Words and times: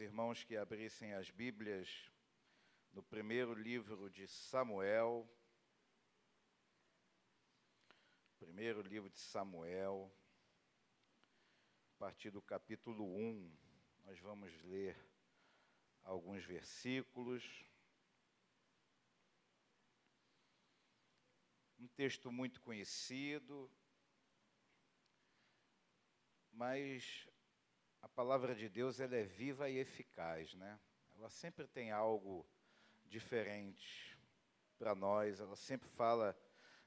irmãos 0.00 0.42
que 0.44 0.56
abrissem 0.56 1.12
as 1.12 1.28
Bíblias 1.30 2.10
no 2.90 3.02
primeiro 3.02 3.52
livro 3.52 4.08
de 4.08 4.26
Samuel. 4.26 5.28
Primeiro 8.38 8.80
livro 8.80 9.10
de 9.10 9.18
Samuel, 9.18 10.10
a 11.94 11.98
partir 11.98 12.30
do 12.30 12.40
capítulo 12.40 13.04
1, 13.14 13.56
nós 14.06 14.18
vamos 14.20 14.50
ler 14.62 14.96
alguns 16.02 16.42
versículos. 16.44 17.44
Um 21.78 21.88
texto 21.88 22.32
muito 22.32 22.58
conhecido, 22.62 23.70
mas 26.50 27.29
a 28.02 28.08
palavra 28.08 28.54
de 28.54 28.68
Deus 28.68 29.00
ela 29.00 29.16
é 29.16 29.24
viva 29.24 29.68
e 29.68 29.78
eficaz, 29.78 30.54
né? 30.54 30.78
Ela 31.14 31.28
sempre 31.28 31.66
tem 31.66 31.90
algo 31.90 32.46
diferente 33.04 34.18
para 34.78 34.94
nós, 34.94 35.40
ela 35.40 35.56
sempre 35.56 35.88
fala 35.90 36.36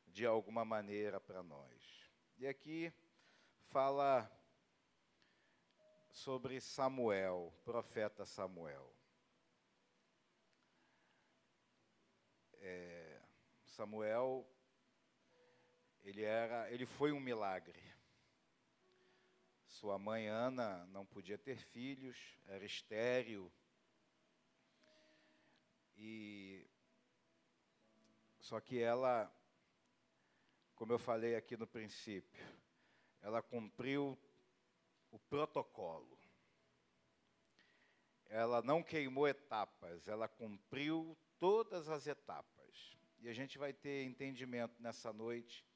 de 0.08 0.26
alguma 0.26 0.66
maneira 0.66 1.20
para 1.20 1.44
nós. 1.44 2.10
E 2.38 2.48
aqui 2.48 2.92
fala 3.70 4.32
sobre 6.10 6.60
Samuel, 6.60 7.54
profeta 7.64 8.26
Samuel. 8.26 8.92
É, 12.56 13.22
Samuel 13.66 14.48
ele 16.04 16.24
era, 16.24 16.70
ele 16.72 16.86
foi 16.86 17.12
um 17.12 17.20
milagre. 17.20 17.82
Sua 19.84 20.00
mãe 20.00 20.28
Ana 20.30 20.86
não 20.94 21.06
podia 21.06 21.38
ter 21.38 21.58
filhos, 21.58 22.18
era 22.48 22.64
estéril. 22.64 23.52
E 25.98 26.66
só 28.40 28.62
que 28.62 28.80
ela, 28.80 29.30
como 30.74 30.94
eu 30.94 30.98
falei 30.98 31.36
aqui 31.36 31.58
no 31.58 31.68
princípio, 31.68 32.42
ela 33.22 33.42
cumpriu 33.42 34.18
o 35.12 35.20
protocolo. 35.20 36.18
Ela 38.28 38.62
não 38.62 38.82
queimou 38.82 39.28
etapas, 39.28 40.08
ela 40.08 40.30
cumpriu 40.30 41.18
todas 41.38 41.90
as 41.90 42.08
etapas. 42.08 42.98
E 43.20 43.28
a 43.28 43.34
gente 43.34 43.58
vai 43.58 43.74
ter 43.74 44.06
entendimento 44.06 44.82
nessa 44.82 45.12
noite 45.12 45.68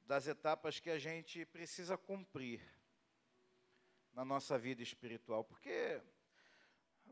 das 0.00 0.26
etapas 0.26 0.80
que 0.80 0.90
a 0.90 0.98
gente 0.98 1.46
precisa 1.46 1.96
cumprir 1.96 2.79
na 4.12 4.24
nossa 4.24 4.58
vida 4.58 4.82
espiritual, 4.82 5.44
porque 5.44 6.00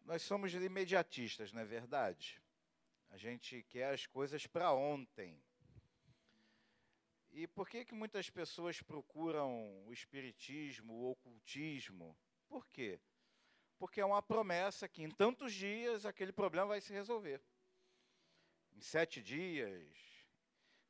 nós 0.04 0.22
somos 0.22 0.52
imediatistas, 0.54 1.52
não 1.52 1.60
é 1.60 1.64
verdade? 1.64 2.40
A 3.10 3.16
gente 3.16 3.62
quer 3.64 3.92
as 3.92 4.06
coisas 4.06 4.46
para 4.46 4.72
ontem. 4.72 5.40
E 7.30 7.46
por 7.46 7.68
que, 7.68 7.84
que 7.84 7.94
muitas 7.94 8.28
pessoas 8.30 8.80
procuram 8.82 9.86
o 9.86 9.92
espiritismo, 9.92 10.92
o 10.94 11.10
ocultismo? 11.10 12.16
Por 12.48 12.66
quê? 12.68 13.00
Porque 13.78 14.00
é 14.00 14.04
uma 14.04 14.22
promessa 14.22 14.88
que 14.88 15.02
em 15.02 15.10
tantos 15.10 15.52
dias 15.52 16.04
aquele 16.04 16.32
problema 16.32 16.68
vai 16.68 16.80
se 16.80 16.92
resolver. 16.92 17.40
Em 18.72 18.80
sete 18.80 19.22
dias, 19.22 19.96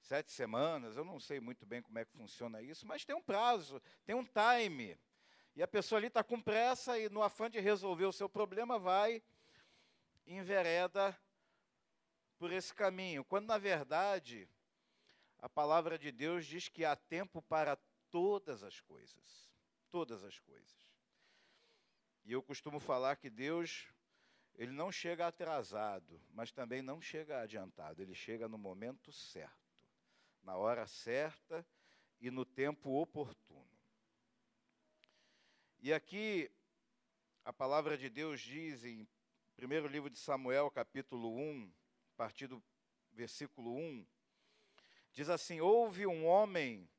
sete 0.00 0.30
semanas, 0.30 0.96
eu 0.96 1.04
não 1.04 1.20
sei 1.20 1.38
muito 1.40 1.66
bem 1.66 1.82
como 1.82 1.98
é 1.98 2.04
que 2.04 2.12
funciona 2.12 2.62
isso, 2.62 2.86
mas 2.86 3.04
tem 3.04 3.14
um 3.14 3.22
prazo, 3.22 3.82
tem 4.04 4.14
um 4.14 4.24
time. 4.24 4.98
E 5.58 5.62
a 5.62 5.66
pessoa 5.66 5.98
ali 5.98 6.06
está 6.06 6.22
com 6.22 6.40
pressa 6.40 6.96
e, 6.96 7.08
no 7.08 7.20
afã 7.20 7.50
de 7.50 7.58
resolver 7.58 8.04
o 8.04 8.12
seu 8.12 8.28
problema, 8.28 8.78
vai 8.78 9.20
envereda 10.24 11.18
por 12.38 12.52
esse 12.52 12.72
caminho. 12.72 13.24
Quando, 13.24 13.48
na 13.48 13.58
verdade, 13.58 14.48
a 15.40 15.48
palavra 15.48 15.98
de 15.98 16.12
Deus 16.12 16.46
diz 16.46 16.68
que 16.68 16.84
há 16.84 16.94
tempo 16.94 17.42
para 17.42 17.74
todas 18.08 18.62
as 18.62 18.80
coisas. 18.80 19.50
Todas 19.90 20.22
as 20.22 20.38
coisas. 20.38 20.88
E 22.24 22.30
eu 22.30 22.40
costumo 22.40 22.78
falar 22.78 23.16
que 23.16 23.28
Deus, 23.28 23.88
ele 24.54 24.70
não 24.70 24.92
chega 24.92 25.26
atrasado, 25.26 26.22
mas 26.30 26.52
também 26.52 26.82
não 26.82 27.00
chega 27.00 27.40
adiantado. 27.40 28.00
Ele 28.00 28.14
chega 28.14 28.48
no 28.48 28.56
momento 28.56 29.10
certo 29.10 29.58
na 30.40 30.56
hora 30.56 30.86
certa 30.86 31.66
e 32.20 32.30
no 32.30 32.44
tempo 32.44 32.90
oportuno. 33.02 33.47
E 35.80 35.92
aqui 35.92 36.50
a 37.44 37.52
palavra 37.52 37.96
de 37.96 38.10
Deus 38.10 38.40
diz 38.40 38.84
em 38.84 39.06
primeiro 39.54 39.86
livro 39.86 40.10
de 40.10 40.18
Samuel, 40.18 40.68
capítulo 40.72 41.32
1, 41.32 41.72
a 42.14 42.16
partir 42.16 42.48
do 42.48 42.60
versículo 43.12 43.76
1, 43.76 44.04
diz 45.12 45.28
assim: 45.28 45.60
Houve 45.60 46.04
um 46.04 46.26
homem 46.26 46.90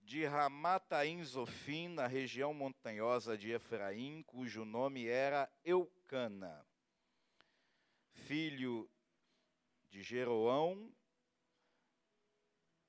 de 0.00 0.24
Ramataim 0.24 1.22
Zofim, 1.24 1.88
na 1.88 2.06
região 2.06 2.54
montanhosa 2.54 3.36
de 3.36 3.50
Efraim, 3.50 4.22
cujo 4.22 4.64
nome 4.64 5.06
era 5.06 5.52
Eucana, 5.62 6.66
filho 8.12 8.90
de 9.90 10.02
Jeroão, 10.02 10.90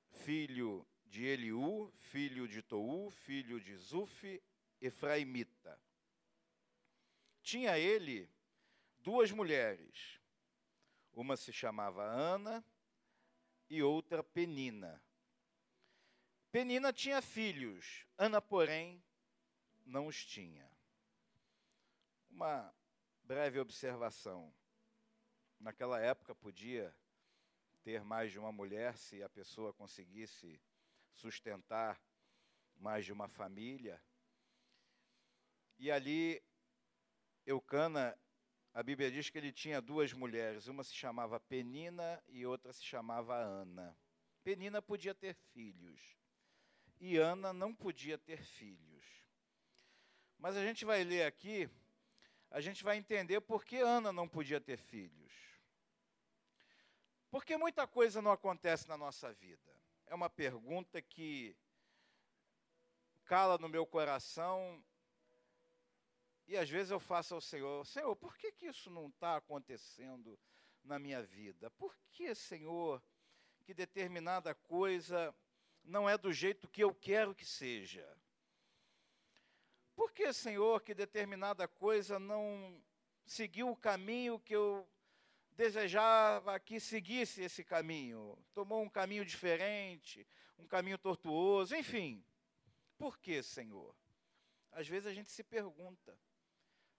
filho 0.08 0.86
de 1.16 1.24
Eliú, 1.24 1.90
filho 1.96 2.46
de 2.46 2.60
Tou, 2.60 3.10
filho 3.10 3.58
de 3.58 3.74
Zuf, 3.74 4.42
Efraimita. 4.78 5.80
Tinha 7.40 7.78
ele 7.78 8.30
duas 8.98 9.32
mulheres. 9.32 10.20
Uma 11.14 11.34
se 11.34 11.54
chamava 11.54 12.04
Ana 12.04 12.62
e 13.70 13.82
outra 13.82 14.22
Penina. 14.22 15.02
Penina 16.52 16.92
tinha 16.92 17.22
filhos, 17.22 18.06
Ana, 18.18 18.42
porém, 18.42 19.02
não 19.86 20.08
os 20.08 20.22
tinha. 20.22 20.70
Uma 22.28 22.74
breve 23.22 23.58
observação. 23.58 24.54
Naquela 25.58 25.98
época 25.98 26.34
podia 26.34 26.94
ter 27.82 28.04
mais 28.04 28.30
de 28.30 28.38
uma 28.38 28.52
mulher 28.52 28.98
se 28.98 29.22
a 29.22 29.30
pessoa 29.30 29.72
conseguisse 29.72 30.60
sustentar 31.16 32.00
mais 32.76 33.04
de 33.04 33.12
uma 33.12 33.28
família. 33.28 34.00
E 35.78 35.90
ali, 35.90 36.42
Eucana, 37.44 38.18
a 38.72 38.82
Bíblia 38.82 39.10
diz 39.10 39.30
que 39.30 39.38
ele 39.38 39.52
tinha 39.52 39.80
duas 39.80 40.12
mulheres, 40.12 40.68
uma 40.68 40.84
se 40.84 40.94
chamava 40.94 41.40
Penina 41.40 42.22
e 42.28 42.46
outra 42.46 42.72
se 42.72 42.84
chamava 42.84 43.34
Ana. 43.34 43.96
Penina 44.42 44.80
podia 44.80 45.14
ter 45.14 45.34
filhos 45.52 46.00
e 47.00 47.16
Ana 47.16 47.52
não 47.52 47.74
podia 47.74 48.18
ter 48.18 48.42
filhos. 48.42 49.04
Mas 50.38 50.56
a 50.56 50.62
gente 50.62 50.84
vai 50.84 51.02
ler 51.04 51.24
aqui, 51.24 51.68
a 52.50 52.60
gente 52.60 52.84
vai 52.84 52.96
entender 52.96 53.40
por 53.40 53.64
que 53.64 53.76
Ana 53.76 54.12
não 54.12 54.28
podia 54.28 54.60
ter 54.60 54.76
filhos. 54.76 55.32
Porque 57.30 57.56
muita 57.56 57.86
coisa 57.86 58.22
não 58.22 58.30
acontece 58.30 58.88
na 58.88 58.96
nossa 58.96 59.32
vida. 59.32 59.75
É 60.06 60.14
uma 60.14 60.30
pergunta 60.30 61.02
que 61.02 61.56
cala 63.24 63.58
no 63.58 63.68
meu 63.68 63.84
coração 63.84 64.82
e 66.46 66.56
às 66.56 66.70
vezes 66.70 66.92
eu 66.92 67.00
faço 67.00 67.34
ao 67.34 67.40
Senhor: 67.40 67.84
Senhor, 67.84 68.14
por 68.14 68.36
que, 68.36 68.52
que 68.52 68.66
isso 68.66 68.88
não 68.88 69.08
está 69.08 69.36
acontecendo 69.36 70.38
na 70.84 70.98
minha 70.98 71.22
vida? 71.22 71.70
Por 71.72 71.96
que, 72.12 72.34
Senhor, 72.34 73.02
que 73.64 73.74
determinada 73.74 74.54
coisa 74.54 75.34
não 75.82 76.08
é 76.08 76.16
do 76.16 76.32
jeito 76.32 76.68
que 76.68 76.84
eu 76.84 76.94
quero 76.94 77.34
que 77.34 77.44
seja? 77.44 78.06
Por 79.96 80.12
que, 80.12 80.32
Senhor, 80.32 80.80
que 80.82 80.94
determinada 80.94 81.66
coisa 81.66 82.18
não 82.18 82.80
seguiu 83.24 83.70
o 83.70 83.76
caminho 83.76 84.38
que 84.38 84.54
eu 84.54 84.88
desejava 85.56 86.60
que 86.60 86.78
seguisse 86.78 87.42
esse 87.42 87.64
caminho, 87.64 88.38
tomou 88.54 88.82
um 88.82 88.88
caminho 88.88 89.24
diferente, 89.24 90.26
um 90.58 90.66
caminho 90.66 90.98
tortuoso, 90.98 91.74
enfim. 91.74 92.24
Por 92.98 93.18
que, 93.18 93.42
Senhor? 93.42 93.94
Às 94.70 94.86
vezes 94.86 95.06
a 95.06 95.14
gente 95.14 95.30
se 95.30 95.42
pergunta: 95.42 96.18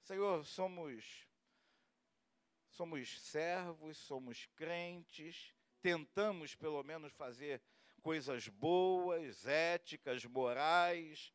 Senhor, 0.01 0.43
somos 0.45 1.27
somos 2.69 3.19
servos, 3.21 3.97
somos 3.97 4.45
crentes, 4.55 5.51
tentamos 5.81 6.53
pelo 6.53 6.83
menos 6.83 7.11
fazer 7.13 7.59
coisas 8.03 8.47
boas, 8.47 9.47
éticas, 9.47 10.23
morais, 10.25 11.33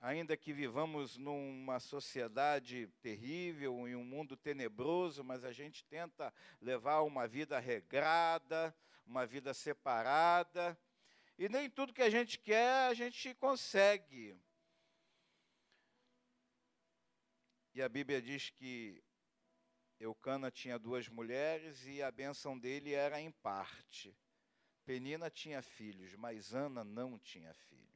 ainda 0.00 0.36
que 0.36 0.52
vivamos 0.52 1.18
numa 1.18 1.78
sociedade 1.78 2.86
terrível, 3.02 3.86
em 3.86 3.94
um 3.94 4.04
mundo 4.04 4.36
tenebroso, 4.36 5.22
mas 5.22 5.44
a 5.44 5.52
gente 5.52 5.84
tenta 5.84 6.32
levar 6.60 7.02
uma 7.02 7.28
vida 7.28 7.58
regrada, 7.58 8.74
uma 9.04 9.26
vida 9.26 9.52
separada. 9.52 10.78
E 11.38 11.48
nem 11.48 11.68
tudo 11.68 11.92
que 11.92 12.02
a 12.02 12.10
gente 12.10 12.38
quer 12.38 12.88
a 12.88 12.94
gente 12.94 13.34
consegue. 13.34 14.36
E 17.74 17.82
a 17.82 17.88
Bíblia 17.88 18.20
diz 18.20 18.50
que 18.50 19.02
Eucana 19.98 20.50
tinha 20.50 20.78
duas 20.78 21.08
mulheres 21.08 21.84
e 21.86 22.02
a 22.02 22.10
bênção 22.10 22.58
dele 22.58 22.94
era 22.94 23.20
em 23.20 23.30
parte. 23.30 24.16
Penina 24.84 25.30
tinha 25.30 25.62
filhos, 25.62 26.14
mas 26.16 26.54
Ana 26.54 26.82
não 26.82 27.18
tinha 27.18 27.52
filhos. 27.52 27.89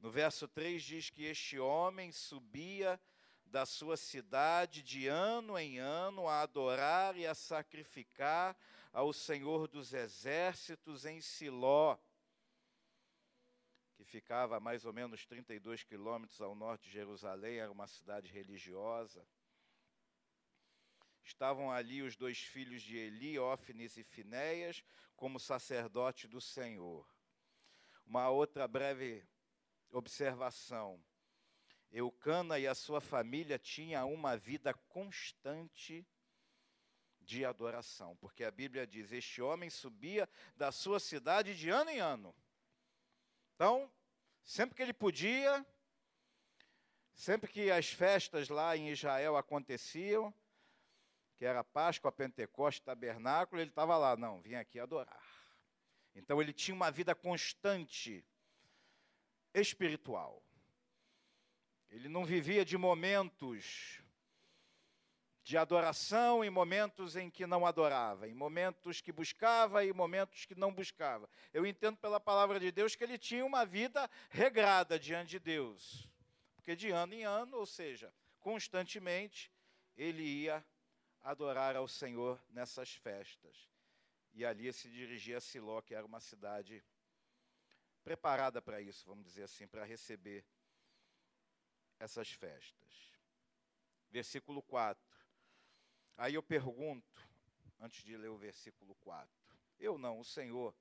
No 0.00 0.10
verso 0.10 0.48
3 0.48 0.82
diz 0.82 1.10
que 1.10 1.24
este 1.24 1.58
homem 1.58 2.10
subia 2.10 2.98
da 3.44 3.66
sua 3.66 3.98
cidade 3.98 4.82
de 4.82 5.06
ano 5.06 5.58
em 5.58 5.78
ano 5.78 6.26
a 6.26 6.40
adorar 6.40 7.16
e 7.18 7.26
a 7.26 7.34
sacrificar 7.34 8.56
ao 8.92 9.12
Senhor 9.12 9.68
dos 9.68 9.92
exércitos 9.92 11.04
em 11.04 11.20
Siló, 11.20 11.98
que 13.94 14.04
ficava 14.04 14.56
a 14.56 14.60
mais 14.60 14.86
ou 14.86 14.92
menos 14.92 15.26
32 15.26 15.82
quilômetros 15.82 16.40
ao 16.40 16.54
norte 16.54 16.84
de 16.84 16.92
Jerusalém, 16.92 17.58
era 17.58 17.70
uma 17.70 17.86
cidade 17.86 18.32
religiosa. 18.32 19.22
Estavam 21.22 21.70
ali 21.70 22.02
os 22.02 22.16
dois 22.16 22.38
filhos 22.38 22.82
de 22.82 22.96
Eli, 22.96 23.38
Ófines 23.38 23.98
e 23.98 24.02
Finéias, 24.02 24.82
como 25.14 25.38
sacerdote 25.38 26.26
do 26.26 26.40
Senhor. 26.40 27.06
Uma 28.06 28.30
outra 28.30 28.66
breve 28.66 29.22
observação. 29.90 31.02
Eucana 31.90 32.58
e 32.58 32.66
a 32.66 32.74
sua 32.74 33.00
família 33.00 33.58
tinham 33.58 34.12
uma 34.12 34.36
vida 34.36 34.72
constante 34.88 36.06
de 37.20 37.44
adoração, 37.44 38.16
porque 38.16 38.44
a 38.44 38.50
Bíblia 38.50 38.86
diz: 38.86 39.12
Este 39.12 39.42
homem 39.42 39.68
subia 39.70 40.28
da 40.56 40.70
sua 40.70 41.00
cidade 41.00 41.56
de 41.56 41.68
ano 41.68 41.90
em 41.90 41.98
ano. 41.98 42.34
Então, 43.54 43.92
sempre 44.42 44.74
que 44.76 44.82
ele 44.82 44.92
podia, 44.92 45.66
sempre 47.12 47.50
que 47.50 47.70
as 47.70 47.88
festas 47.88 48.48
lá 48.48 48.76
em 48.76 48.90
Israel 48.90 49.36
aconteciam, 49.36 50.32
que 51.36 51.44
era 51.44 51.64
Páscoa, 51.64 52.12
Pentecoste, 52.12 52.82
Tabernáculo, 52.82 53.60
ele 53.60 53.70
estava 53.70 53.96
lá, 53.96 54.16
não, 54.16 54.40
vim 54.40 54.54
aqui 54.54 54.78
adorar. 54.78 55.22
Então 56.14 56.40
ele 56.40 56.52
tinha 56.52 56.74
uma 56.74 56.90
vida 56.90 57.14
constante 57.14 58.24
espiritual. 59.54 60.42
Ele 61.90 62.08
não 62.08 62.24
vivia 62.24 62.64
de 62.64 62.78
momentos 62.78 64.00
de 65.42 65.56
adoração 65.56 66.44
em 66.44 66.50
momentos 66.50 67.16
em 67.16 67.28
que 67.28 67.46
não 67.46 67.66
adorava, 67.66 68.28
em 68.28 68.34
momentos 68.34 69.00
que 69.00 69.10
buscava 69.10 69.84
e 69.84 69.92
momentos 69.92 70.44
que 70.44 70.54
não 70.54 70.72
buscava. 70.72 71.28
Eu 71.52 71.66
entendo 71.66 71.96
pela 71.96 72.20
palavra 72.20 72.60
de 72.60 72.70
Deus 72.70 72.94
que 72.94 73.02
ele 73.02 73.18
tinha 73.18 73.44
uma 73.44 73.64
vida 73.64 74.08
regrada 74.28 74.98
diante 74.98 75.30
de 75.30 75.38
Deus. 75.40 76.08
Porque 76.54 76.76
de 76.76 76.90
ano 76.90 77.14
em 77.14 77.24
ano, 77.24 77.56
ou 77.56 77.66
seja, 77.66 78.14
constantemente, 78.38 79.50
ele 79.96 80.22
ia 80.22 80.64
adorar 81.20 81.74
ao 81.74 81.88
Senhor 81.88 82.40
nessas 82.50 82.94
festas. 82.94 83.68
E 84.32 84.44
ali 84.44 84.72
se 84.72 84.88
dirigia 84.88 85.38
a 85.38 85.40
Siló, 85.40 85.80
que 85.80 85.94
era 85.94 86.06
uma 86.06 86.20
cidade 86.20 86.84
preparada 88.02 88.60
para 88.60 88.80
isso, 88.80 89.06
vamos 89.06 89.24
dizer 89.24 89.44
assim, 89.44 89.66
para 89.66 89.84
receber 89.84 90.44
essas 91.98 92.30
festas. 92.32 93.12
Versículo 94.10 94.62
4. 94.62 95.02
Aí 96.16 96.34
eu 96.34 96.42
pergunto, 96.42 97.18
antes 97.78 98.02
de 98.02 98.16
ler 98.16 98.28
o 98.28 98.36
versículo 98.36 98.94
4. 98.96 99.30
Eu 99.78 99.96
não, 99.96 100.18
o 100.18 100.24
Senhor 100.24 100.74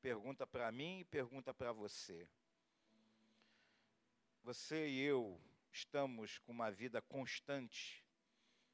pergunta 0.00 0.46
para 0.46 0.70
mim 0.72 1.00
e 1.00 1.04
pergunta 1.04 1.54
para 1.54 1.72
você. 1.72 2.28
Você 4.42 4.88
e 4.88 5.00
eu 5.00 5.40
estamos 5.72 6.38
com 6.38 6.52
uma 6.52 6.70
vida 6.70 7.00
constante 7.00 8.04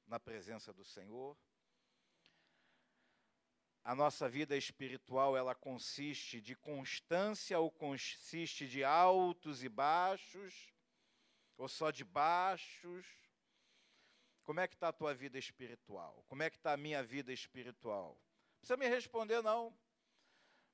na 0.06 0.19
presença 0.19 0.73
do 0.73 0.85
Senhor? 0.85 1.37
A 3.91 3.95
nossa 3.97 4.29
vida 4.29 4.57
espiritual 4.57 5.37
ela 5.37 5.53
consiste 5.53 6.41
de 6.41 6.55
constância 6.55 7.59
ou 7.59 7.73
consiste 7.73 8.69
de 8.69 8.85
altos 8.85 9.65
e 9.65 9.69
baixos 9.69 10.73
ou 11.59 11.67
só 11.67 11.91
de 11.91 12.05
baixos? 12.05 13.05
Como 14.45 14.61
é 14.61 14.69
que 14.69 14.77
está 14.77 14.91
a 14.91 14.93
tua 14.93 15.13
vida 15.13 15.41
espiritual? 15.41 16.25
Como 16.29 16.41
é 16.41 16.49
que 16.49 16.57
está 16.57 16.73
a 16.73 16.77
minha 16.77 17.03
vida 17.03 17.33
espiritual? 17.33 18.11
Não 18.11 18.59
precisa 18.61 18.77
me 18.77 18.87
responder 18.87 19.43
não, 19.43 19.77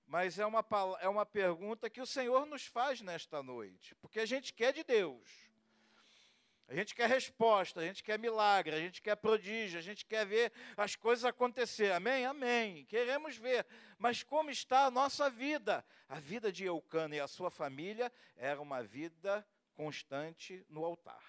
mas 0.04 0.38
é 0.38 0.44
uma, 0.44 0.62
é 1.00 1.08
uma 1.08 1.24
pergunta 1.24 1.88
que 1.88 2.02
o 2.02 2.06
Senhor 2.06 2.44
nos 2.44 2.66
faz 2.66 3.00
nesta 3.00 3.42
noite, 3.42 3.94
porque 3.94 4.20
a 4.20 4.26
gente 4.26 4.52
quer 4.52 4.74
de 4.74 4.84
Deus. 4.84 5.50
A 6.68 6.74
gente 6.74 6.96
quer 6.96 7.08
resposta, 7.08 7.80
a 7.80 7.84
gente 7.84 8.02
quer 8.02 8.18
milagre, 8.18 8.74
a 8.74 8.80
gente 8.80 9.00
quer 9.00 9.14
prodígio, 9.14 9.78
a 9.78 9.82
gente 9.82 10.04
quer 10.04 10.26
ver 10.26 10.52
as 10.76 10.96
coisas 10.96 11.24
acontecer. 11.24 11.92
Amém? 11.92 12.26
Amém. 12.26 12.84
Queremos 12.86 13.36
ver. 13.36 13.64
Mas 13.96 14.24
como 14.24 14.50
está 14.50 14.86
a 14.86 14.90
nossa 14.90 15.30
vida? 15.30 15.84
A 16.08 16.18
vida 16.18 16.50
de 16.50 16.64
Eucana 16.64 17.14
e 17.14 17.20
a 17.20 17.28
sua 17.28 17.50
família 17.50 18.12
era 18.34 18.60
uma 18.60 18.82
vida 18.82 19.46
constante 19.74 20.66
no 20.68 20.84
altar. 20.84 21.22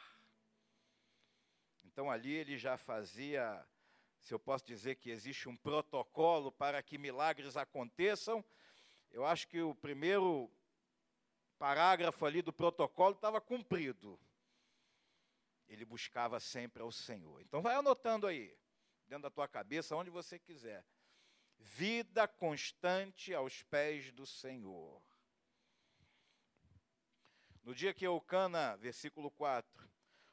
Então 1.83 2.09
ali 2.09 2.33
ele 2.33 2.57
já 2.57 2.75
fazia, 2.75 3.63
se 4.19 4.33
eu 4.33 4.39
posso 4.39 4.65
dizer 4.65 4.95
que 4.95 5.11
existe 5.11 5.47
um 5.47 5.55
protocolo 5.55 6.51
para 6.51 6.81
que 6.81 6.97
milagres 6.97 7.55
aconteçam, 7.55 8.43
eu 9.11 9.23
acho 9.23 9.47
que 9.47 9.61
o 9.61 9.75
primeiro 9.75 10.49
parágrafo 11.59 12.25
ali 12.25 12.41
do 12.41 12.51
protocolo 12.51 13.13
estava 13.13 13.39
cumprido 13.39 14.19
ele 15.67 15.85
buscava 15.85 16.39
sempre 16.39 16.81
ao 16.81 16.91
Senhor. 16.91 17.41
Então 17.41 17.61
vai 17.61 17.75
anotando 17.75 18.27
aí, 18.27 18.57
dentro 19.07 19.23
da 19.23 19.29
tua 19.29 19.47
cabeça, 19.47 19.95
onde 19.95 20.09
você 20.09 20.39
quiser. 20.39 20.85
Vida 21.57 22.27
constante 22.27 23.33
aos 23.33 23.63
pés 23.63 24.11
do 24.11 24.25
Senhor. 24.25 25.01
No 27.63 27.75
dia 27.75 27.93
que 27.93 28.05
Eucana, 28.05 28.77
versículo 28.77 29.29
4, 29.31 29.89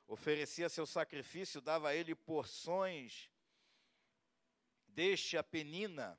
oferecia 0.07 0.69
seu 0.69 0.87
sacrifício, 0.87 1.61
dava 1.61 1.89
a 1.89 1.95
ele 1.95 2.15
porções 2.15 3.29
deste 4.87 5.37
a 5.37 5.43
Penina, 5.43 6.17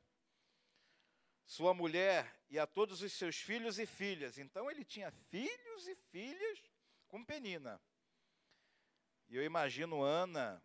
sua 1.45 1.73
mulher, 1.73 2.35
e 2.49 2.59
a 2.59 2.67
todos 2.67 3.01
os 3.01 3.13
seus 3.13 3.37
filhos 3.37 3.79
e 3.79 3.85
filhas. 3.85 4.37
Então 4.37 4.69
ele 4.69 4.83
tinha 4.83 5.11
filhos 5.11 5.87
e 5.87 5.95
filhas 5.95 6.61
com 7.07 7.23
Penina. 7.23 7.81
E 9.27 9.35
eu 9.35 9.43
imagino 9.43 10.03
Ana 10.03 10.61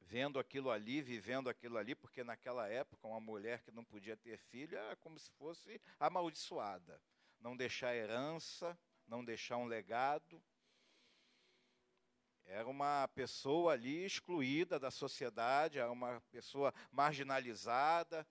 vendo 0.00 0.38
aquilo 0.38 0.70
ali, 0.70 1.02
vivendo 1.02 1.48
aquilo 1.48 1.76
ali, 1.76 1.94
porque 1.94 2.22
naquela 2.22 2.68
época 2.68 3.06
uma 3.06 3.20
mulher 3.20 3.62
que 3.62 3.72
não 3.72 3.84
podia 3.84 4.16
ter 4.16 4.38
filho 4.38 4.76
era 4.76 4.96
como 4.96 5.18
se 5.18 5.30
fosse 5.32 5.80
amaldiçoada. 5.98 7.00
Não 7.40 7.56
deixar 7.56 7.94
herança, 7.94 8.78
não 9.06 9.24
deixar 9.24 9.56
um 9.56 9.66
legado. 9.66 10.42
Era 12.44 12.68
uma 12.68 13.08
pessoa 13.08 13.72
ali 13.72 14.04
excluída 14.04 14.78
da 14.78 14.90
sociedade, 14.90 15.78
era 15.78 15.90
uma 15.90 16.20
pessoa 16.30 16.72
marginalizada. 16.92 18.26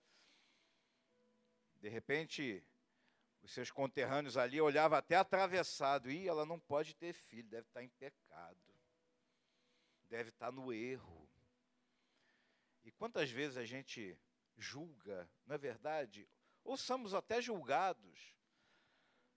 De 1.76 1.88
repente, 1.88 2.64
os 3.46 3.52
seus 3.52 3.70
conterrâneos 3.70 4.36
ali 4.36 4.60
olhavam 4.60 4.98
até 4.98 5.16
atravessado, 5.16 6.10
e 6.10 6.28
ela 6.28 6.44
não 6.44 6.60
pode 6.60 6.94
ter 6.94 7.12
filho, 7.12 7.48
deve 7.48 7.66
estar 7.66 7.82
em 7.82 7.88
pecado 7.88 8.76
deve 10.08 10.30
estar 10.30 10.52
no 10.52 10.72
erro. 10.72 11.28
E 12.84 12.90
quantas 12.92 13.30
vezes 13.30 13.56
a 13.56 13.64
gente 13.64 14.18
julga, 14.56 15.28
não 15.44 15.54
é 15.56 15.58
verdade? 15.58 16.28
Ou 16.64 16.76
somos 16.76 17.14
até 17.14 17.40
julgados, 17.40 18.34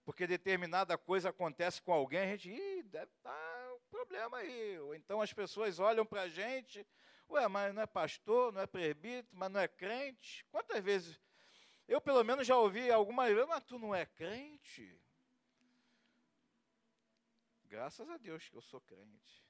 porque 0.04 0.26
determinada 0.26 0.96
coisa 0.96 1.30
acontece 1.30 1.82
com 1.82 1.92
alguém, 1.92 2.20
a 2.20 2.36
gente, 2.36 2.50
Ih, 2.50 2.82
deve 2.84 3.10
estar 3.12 3.74
um 3.74 3.80
problema 3.90 4.38
aí. 4.38 4.78
Ou 4.78 4.94
então 4.94 5.20
as 5.20 5.32
pessoas 5.32 5.78
olham 5.78 6.06
para 6.06 6.22
a 6.22 6.28
gente, 6.28 6.86
ué, 7.28 7.46
mas 7.48 7.74
não 7.74 7.82
é 7.82 7.86
pastor, 7.86 8.52
não 8.52 8.62
é 8.62 8.66
presbítero, 8.66 9.28
mas 9.32 9.50
não 9.50 9.60
é 9.60 9.68
crente. 9.68 10.44
Quantas 10.50 10.82
vezes? 10.82 11.20
Eu, 11.90 12.00
pelo 12.00 12.22
menos, 12.22 12.46
já 12.46 12.56
ouvi 12.56 12.88
algumas 12.88 13.28
vezes, 13.34 13.48
mas 13.48 13.64
tu 13.64 13.76
não 13.76 13.92
é 13.92 14.06
crente? 14.06 14.96
Graças 17.64 18.08
a 18.08 18.16
Deus 18.16 18.48
que 18.48 18.56
eu 18.56 18.62
sou 18.62 18.80
crente. 18.80 19.44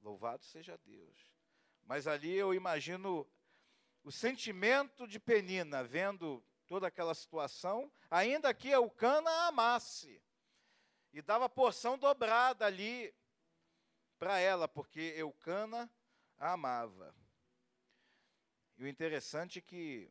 Louvado 0.00 0.42
seja 0.46 0.78
Deus. 0.78 1.30
Mas 1.82 2.06
ali 2.06 2.32
eu 2.32 2.54
imagino 2.54 3.30
o 4.02 4.10
sentimento 4.10 5.06
de 5.06 5.20
Penina, 5.20 5.84
vendo 5.84 6.42
toda 6.66 6.86
aquela 6.86 7.14
situação, 7.14 7.92
ainda 8.10 8.54
que 8.54 8.70
Eucana 8.70 9.30
amasse. 9.48 10.24
E 11.12 11.20
dava 11.20 11.50
porção 11.50 11.98
dobrada 11.98 12.64
ali 12.64 13.14
para 14.18 14.38
ela, 14.38 14.66
porque 14.66 15.12
Eucana 15.18 15.92
a 16.38 16.52
amava. 16.52 17.14
E 18.78 18.84
o 18.84 18.88
interessante 18.88 19.58
é 19.58 19.62
que 19.62 20.10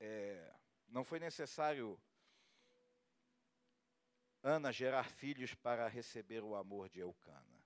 é, 0.00 0.52
não 0.88 1.04
foi 1.04 1.20
necessário 1.20 2.00
Ana 4.42 4.72
gerar 4.72 5.04
filhos 5.04 5.54
para 5.54 5.86
receber 5.86 6.42
o 6.42 6.56
amor 6.56 6.88
de 6.88 7.00
Eucana. 7.00 7.60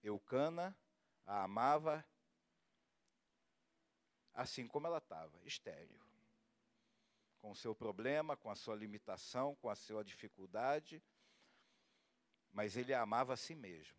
Eucana 0.00 0.76
a 1.26 1.42
amava 1.42 2.04
assim 4.32 4.66
como 4.66 4.86
ela 4.86 4.98
estava, 4.98 5.36
estéril. 5.44 6.00
Com 7.40 7.50
o 7.50 7.56
seu 7.56 7.74
problema, 7.74 8.36
com 8.36 8.48
a 8.48 8.54
sua 8.54 8.76
limitação, 8.76 9.56
com 9.56 9.68
a 9.68 9.74
sua 9.74 10.04
dificuldade, 10.04 11.02
mas 12.52 12.76
ele 12.76 12.94
a 12.94 13.02
amava 13.02 13.34
a 13.34 13.36
si 13.36 13.54
mesmo. 13.56 13.96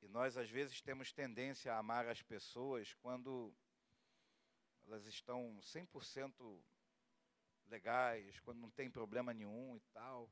E 0.00 0.08
nós, 0.08 0.36
às 0.36 0.48
vezes, 0.48 0.80
temos 0.80 1.12
tendência 1.12 1.74
a 1.74 1.78
amar 1.78 2.06
as 2.06 2.22
pessoas 2.22 2.94
quando 3.02 3.52
elas 4.86 5.04
estão 5.06 5.58
100% 5.60 6.62
legais, 7.66 8.38
quando 8.40 8.60
não 8.60 8.70
tem 8.70 8.90
problema 8.90 9.34
nenhum 9.34 9.76
e 9.76 9.80
tal, 9.92 10.30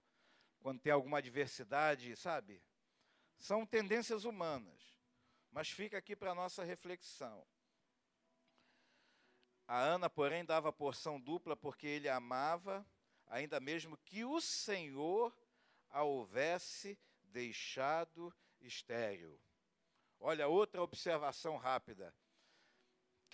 quando 0.60 0.80
tem 0.80 0.92
alguma 0.92 1.18
adversidade, 1.18 2.14
sabe? 2.16 2.62
São 3.38 3.66
tendências 3.66 4.24
humanas. 4.24 4.82
Mas 5.50 5.68
fica 5.68 5.98
aqui 5.98 6.16
para 6.16 6.32
a 6.32 6.34
nossa 6.34 6.64
reflexão. 6.64 7.46
A 9.66 9.78
Ana, 9.78 10.10
porém, 10.10 10.44
dava 10.44 10.72
porção 10.72 11.20
dupla 11.20 11.56
porque 11.56 11.86
ele 11.86 12.08
amava, 12.08 12.86
ainda 13.26 13.60
mesmo 13.60 13.96
que 13.98 14.24
o 14.24 14.40
Senhor 14.40 15.34
a 15.90 16.02
houvesse 16.02 16.98
deixado 17.22 18.34
estéril. 18.60 19.40
Olha, 20.20 20.48
outra 20.48 20.82
observação 20.82 21.56
rápida. 21.56 22.14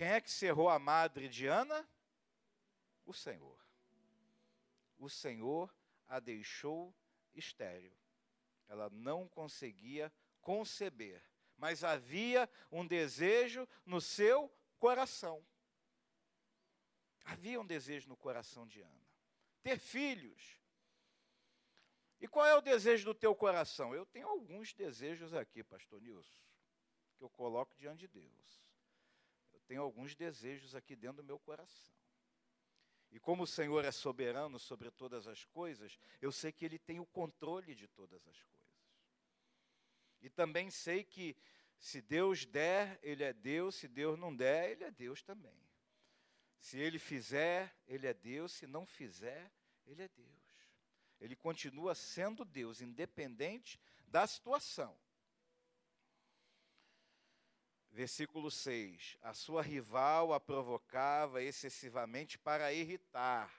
Quem 0.01 0.09
é 0.09 0.19
que 0.19 0.31
cerrou 0.31 0.71
a 0.71 0.79
madre 0.79 1.29
de 1.29 1.47
Ana? 1.47 1.87
O 3.05 3.13
Senhor 3.13 3.61
o 5.01 5.09
Senhor 5.09 5.75
a 6.07 6.21
deixou 6.21 6.95
estéril. 7.35 7.93
Ela 8.69 8.89
não 8.91 9.27
conseguia 9.27 10.13
conceber, 10.43 11.21
mas 11.57 11.83
havia 11.83 12.49
um 12.71 12.87
desejo 12.87 13.67
no 13.85 14.01
seu 14.01 14.53
coração. 14.79 15.45
Havia 17.25 17.61
um 17.61 17.67
desejo 17.67 18.09
no 18.09 18.17
coração 18.17 18.67
de 18.67 18.81
Ana. 18.81 19.09
Ter 19.63 19.79
filhos. 19.79 20.61
E 22.21 22.29
qual 22.29 22.47
é 22.47 22.55
o 22.55 22.61
desejo 22.61 23.07
do 23.07 23.15
teu 23.15 23.35
coração? 23.35 23.95
Eu 23.95 24.05
tenho 24.05 24.29
alguns 24.29 24.75
desejos 24.75 25.33
aqui, 25.33 25.65
pastor 25.65 26.01
Nilson, 26.01 26.43
que 27.17 27.25
eu 27.25 27.31
coloco 27.31 27.75
diante 27.77 28.01
de 28.01 28.09
Deus. 28.09 28.70
Tenho 29.71 29.83
alguns 29.83 30.17
desejos 30.17 30.75
aqui 30.75 30.97
dentro 30.97 31.19
do 31.19 31.25
meu 31.25 31.39
coração. 31.39 31.95
E 33.13 33.21
como 33.21 33.45
o 33.45 33.47
Senhor 33.47 33.85
é 33.85 33.93
soberano 33.93 34.59
sobre 34.59 34.91
todas 34.91 35.29
as 35.29 35.45
coisas, 35.45 35.97
eu 36.21 36.33
sei 36.33 36.51
que 36.51 36.65
Ele 36.65 36.77
tem 36.77 36.99
o 36.99 37.07
controle 37.07 37.73
de 37.77 37.87
todas 37.87 38.27
as 38.27 38.43
coisas. 38.43 38.67
E 40.21 40.29
também 40.29 40.73
sei 40.73 41.05
que 41.05 41.37
se 41.79 42.03
Deus 42.03 42.45
der, 42.45 42.99
Ele 43.01 43.23
é 43.23 43.33
Deus, 43.33 43.77
se 43.77 43.87
Deus 43.87 44.19
não 44.19 44.35
der, 44.35 44.73
Ele 44.73 44.83
é 44.83 44.91
Deus 44.91 45.23
também. 45.23 45.65
Se 46.59 46.77
Ele 46.77 46.99
fizer, 46.99 47.73
Ele 47.87 48.09
é 48.09 48.13
Deus, 48.13 48.51
se 48.51 48.67
não 48.67 48.85
fizer, 48.85 49.53
Ele 49.87 50.03
é 50.03 50.09
Deus. 50.09 50.67
Ele 51.21 51.37
continua 51.37 51.95
sendo 51.95 52.45
Deus, 52.45 52.81
independente 52.81 53.79
da 54.09 54.27
situação. 54.27 54.99
Versículo 57.91 58.51
6: 58.51 59.19
A 59.21 59.35
sua 59.35 59.63
rival 59.63 60.33
a 60.33 60.41
provocava 60.41 61.43
excessivamente 61.43 62.39
para 62.39 62.73
irritar. 62.73 63.53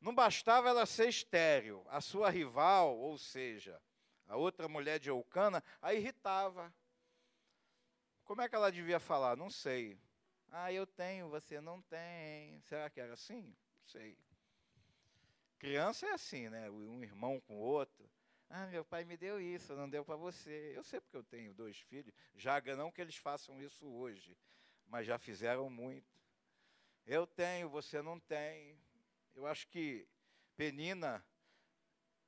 Não 0.00 0.14
bastava 0.14 0.68
ela 0.68 0.84
ser 0.84 1.08
estéril, 1.08 1.82
a 1.88 2.00
sua 2.00 2.28
rival, 2.28 2.94
ou 2.98 3.16
seja, 3.16 3.80
a 4.28 4.36
outra 4.36 4.68
mulher 4.68 4.98
de 4.98 5.08
Eucana, 5.08 5.64
a 5.80 5.94
irritava. 5.94 6.72
Como 8.24 8.42
é 8.42 8.48
que 8.48 8.54
ela 8.54 8.70
devia 8.70 9.00
falar? 9.00 9.36
Não 9.36 9.48
sei. 9.50 9.98
Ah, 10.50 10.72
eu 10.72 10.86
tenho, 10.86 11.28
você 11.28 11.60
não 11.60 11.80
tem. 11.82 12.60
Será 12.62 12.88
que 12.90 13.00
era 13.00 13.14
assim? 13.14 13.42
Não 13.42 13.86
sei. 13.86 14.18
Criança 15.58 16.06
é 16.06 16.12
assim, 16.12 16.48
né? 16.50 16.70
Um 16.70 17.02
irmão 17.02 17.40
com 17.40 17.56
o 17.56 17.60
outro. 17.60 18.08
Ah, 18.48 18.66
meu 18.66 18.84
pai 18.84 19.04
me 19.04 19.16
deu 19.16 19.40
isso, 19.40 19.74
não 19.74 19.88
deu 19.88 20.04
para 20.04 20.16
você. 20.16 20.72
Eu 20.74 20.84
sei 20.84 21.00
porque 21.00 21.16
eu 21.16 21.24
tenho 21.24 21.52
dois 21.54 21.78
filhos. 21.80 22.14
Jaga 22.36 22.76
não 22.76 22.90
que 22.90 23.00
eles 23.00 23.16
façam 23.16 23.60
isso 23.62 23.86
hoje, 23.86 24.36
mas 24.86 25.06
já 25.06 25.18
fizeram 25.18 25.68
muito. 25.68 26.14
Eu 27.06 27.26
tenho, 27.26 27.68
você 27.68 28.00
não 28.00 28.18
tem. 28.20 28.78
Eu 29.34 29.46
acho 29.46 29.66
que 29.68 30.08
Penina 30.56 31.24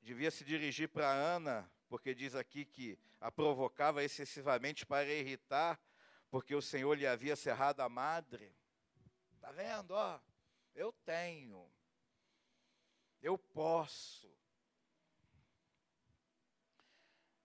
devia 0.02 0.30
se 0.30 0.44
dirigir 0.44 0.88
para 0.88 1.10
Ana, 1.10 1.70
porque 1.88 2.14
diz 2.14 2.34
aqui 2.34 2.64
que 2.64 2.98
a 3.20 3.30
provocava 3.30 4.02
excessivamente 4.04 4.84
para 4.84 5.12
irritar, 5.12 5.80
porque 6.30 6.54
o 6.54 6.62
Senhor 6.62 6.94
lhe 6.94 7.06
havia 7.06 7.36
cerrado 7.36 7.80
a 7.80 7.88
madre. 7.88 8.54
Está 9.34 9.52
vendo? 9.52 9.92
Ó, 9.92 10.20
eu 10.74 10.92
tenho. 11.04 11.70
Eu 13.22 13.38
posso. 13.38 14.35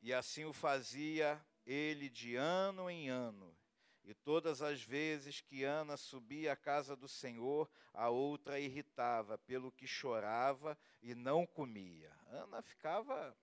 E 0.02 0.14
assim 0.14 0.46
o 0.46 0.54
fazia 0.54 1.44
ele 1.66 2.10
de 2.10 2.36
ano 2.36 2.90
em 2.90 3.10
ano. 3.10 3.56
E 4.04 4.16
todas 4.16 4.62
as 4.62 4.82
vezes 4.82 5.42
que 5.42 5.64
Ana 5.64 5.96
subia 5.96 6.54
à 6.54 6.56
casa 6.56 6.96
do 6.96 7.08
Senhor, 7.08 7.70
a 7.94 8.10
outra 8.10 8.60
irritava, 8.60 9.38
pelo 9.38 9.72
que 9.72 9.86
chorava 9.86 10.78
e 11.02 11.14
não 11.14 11.46
comia. 11.46 12.12
Ana 12.28 12.62
ficava 12.64 13.38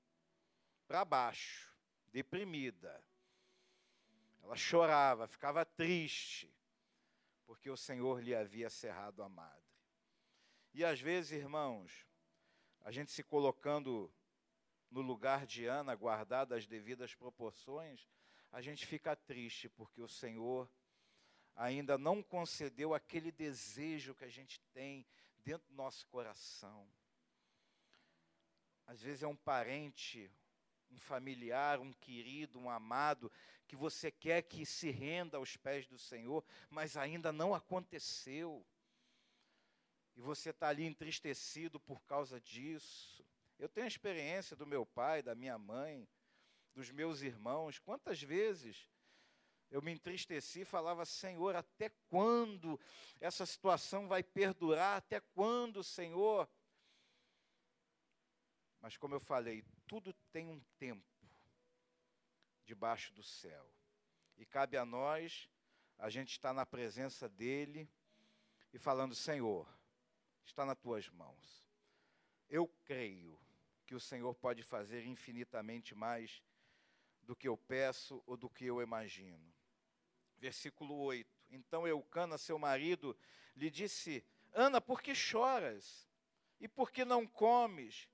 para 0.86 1.04
baixo, 1.04 1.72
deprimida. 2.12 3.02
Ela 4.42 4.56
chorava, 4.56 5.28
ficava 5.28 5.64
triste, 5.64 6.52
porque 7.46 7.70
o 7.70 7.76
Senhor 7.76 8.20
lhe 8.20 8.34
havia 8.34 8.68
cerrado 8.68 9.22
a 9.22 9.28
madre. 9.28 9.62
E 10.74 10.84
às 10.84 11.00
vezes, 11.00 11.32
irmãos, 11.32 12.06
a 12.82 12.90
gente 12.90 13.12
se 13.12 13.22
colocando 13.22 14.12
no 14.90 15.00
lugar 15.00 15.46
de 15.46 15.66
Ana, 15.66 15.94
guardada 15.94 16.56
as 16.56 16.66
devidas 16.66 17.14
proporções, 17.14 18.08
a 18.50 18.60
gente 18.60 18.86
fica 18.86 19.14
triste 19.14 19.68
porque 19.68 20.00
o 20.00 20.08
Senhor 20.08 20.70
ainda 21.54 21.98
não 21.98 22.22
concedeu 22.22 22.94
aquele 22.94 23.30
desejo 23.30 24.14
que 24.14 24.24
a 24.24 24.30
gente 24.30 24.60
tem 24.72 25.06
dentro 25.44 25.68
do 25.68 25.74
nosso 25.74 26.06
coração. 26.06 26.88
Às 28.86 29.02
vezes 29.02 29.22
é 29.22 29.26
um 29.26 29.36
parente, 29.36 30.30
um 30.90 30.98
familiar, 30.98 31.78
um 31.78 31.92
querido, 31.92 32.58
um 32.58 32.70
amado, 32.70 33.30
que 33.66 33.76
você 33.76 34.10
quer 34.10 34.42
que 34.42 34.64
se 34.64 34.90
renda 34.90 35.36
aos 35.36 35.56
pés 35.56 35.86
do 35.86 35.98
Senhor, 35.98 36.42
mas 36.70 36.96
ainda 36.96 37.30
não 37.30 37.54
aconteceu. 37.54 38.64
E 40.16 40.20
você 40.20 40.50
está 40.50 40.68
ali 40.68 40.84
entristecido 40.84 41.78
por 41.78 42.02
causa 42.04 42.40
disso. 42.40 43.24
Eu 43.58 43.68
tenho 43.68 43.84
a 43.84 43.88
experiência 43.88 44.54
do 44.54 44.66
meu 44.66 44.86
pai, 44.86 45.22
da 45.22 45.34
minha 45.34 45.58
mãe, 45.58 46.08
dos 46.74 46.90
meus 46.90 47.22
irmãos. 47.22 47.78
Quantas 47.78 48.22
vezes 48.22 48.88
eu 49.70 49.82
me 49.82 49.90
entristeci 49.90 50.60
e 50.60 50.64
falava, 50.64 51.04
Senhor, 51.04 51.56
até 51.56 51.90
quando 52.08 52.80
essa 53.20 53.44
situação 53.44 54.06
vai 54.06 54.22
perdurar? 54.22 54.98
Até 54.98 55.20
quando, 55.20 55.82
Senhor? 55.82 56.48
Mas 58.80 58.96
como 58.96 59.14
eu 59.14 59.20
falei, 59.20 59.64
tudo 59.86 60.12
tem 60.32 60.46
um 60.48 60.60
tempo 60.78 61.04
debaixo 62.64 63.12
do 63.12 63.22
céu. 63.22 63.68
E 64.36 64.46
cabe 64.46 64.76
a 64.76 64.84
nós, 64.84 65.48
a 65.98 66.08
gente 66.08 66.30
estar 66.30 66.52
na 66.52 66.64
presença 66.64 67.28
dEle 67.28 67.90
e 68.72 68.78
falando, 68.78 69.16
Senhor, 69.16 69.66
está 70.44 70.64
nas 70.64 70.78
tuas 70.78 71.08
mãos. 71.08 71.66
Eu 72.48 72.68
creio 72.84 73.38
que 73.88 73.94
o 73.94 74.00
Senhor 74.00 74.34
pode 74.34 74.62
fazer 74.62 75.06
infinitamente 75.06 75.94
mais 75.94 76.42
do 77.22 77.34
que 77.34 77.48
eu 77.48 77.56
peço 77.56 78.22
ou 78.26 78.36
do 78.36 78.50
que 78.50 78.66
eu 78.66 78.82
imagino. 78.82 79.50
Versículo 80.36 80.94
8. 80.94 81.26
Então 81.48 81.88
Eucana, 81.88 82.36
seu 82.36 82.58
marido, 82.58 83.16
lhe 83.56 83.70
disse: 83.70 84.22
Ana, 84.52 84.78
por 84.78 85.00
que 85.00 85.14
choras? 85.14 86.06
E 86.60 86.68
por 86.68 86.90
que 86.90 87.02
não 87.02 87.26
comes? 87.26 88.10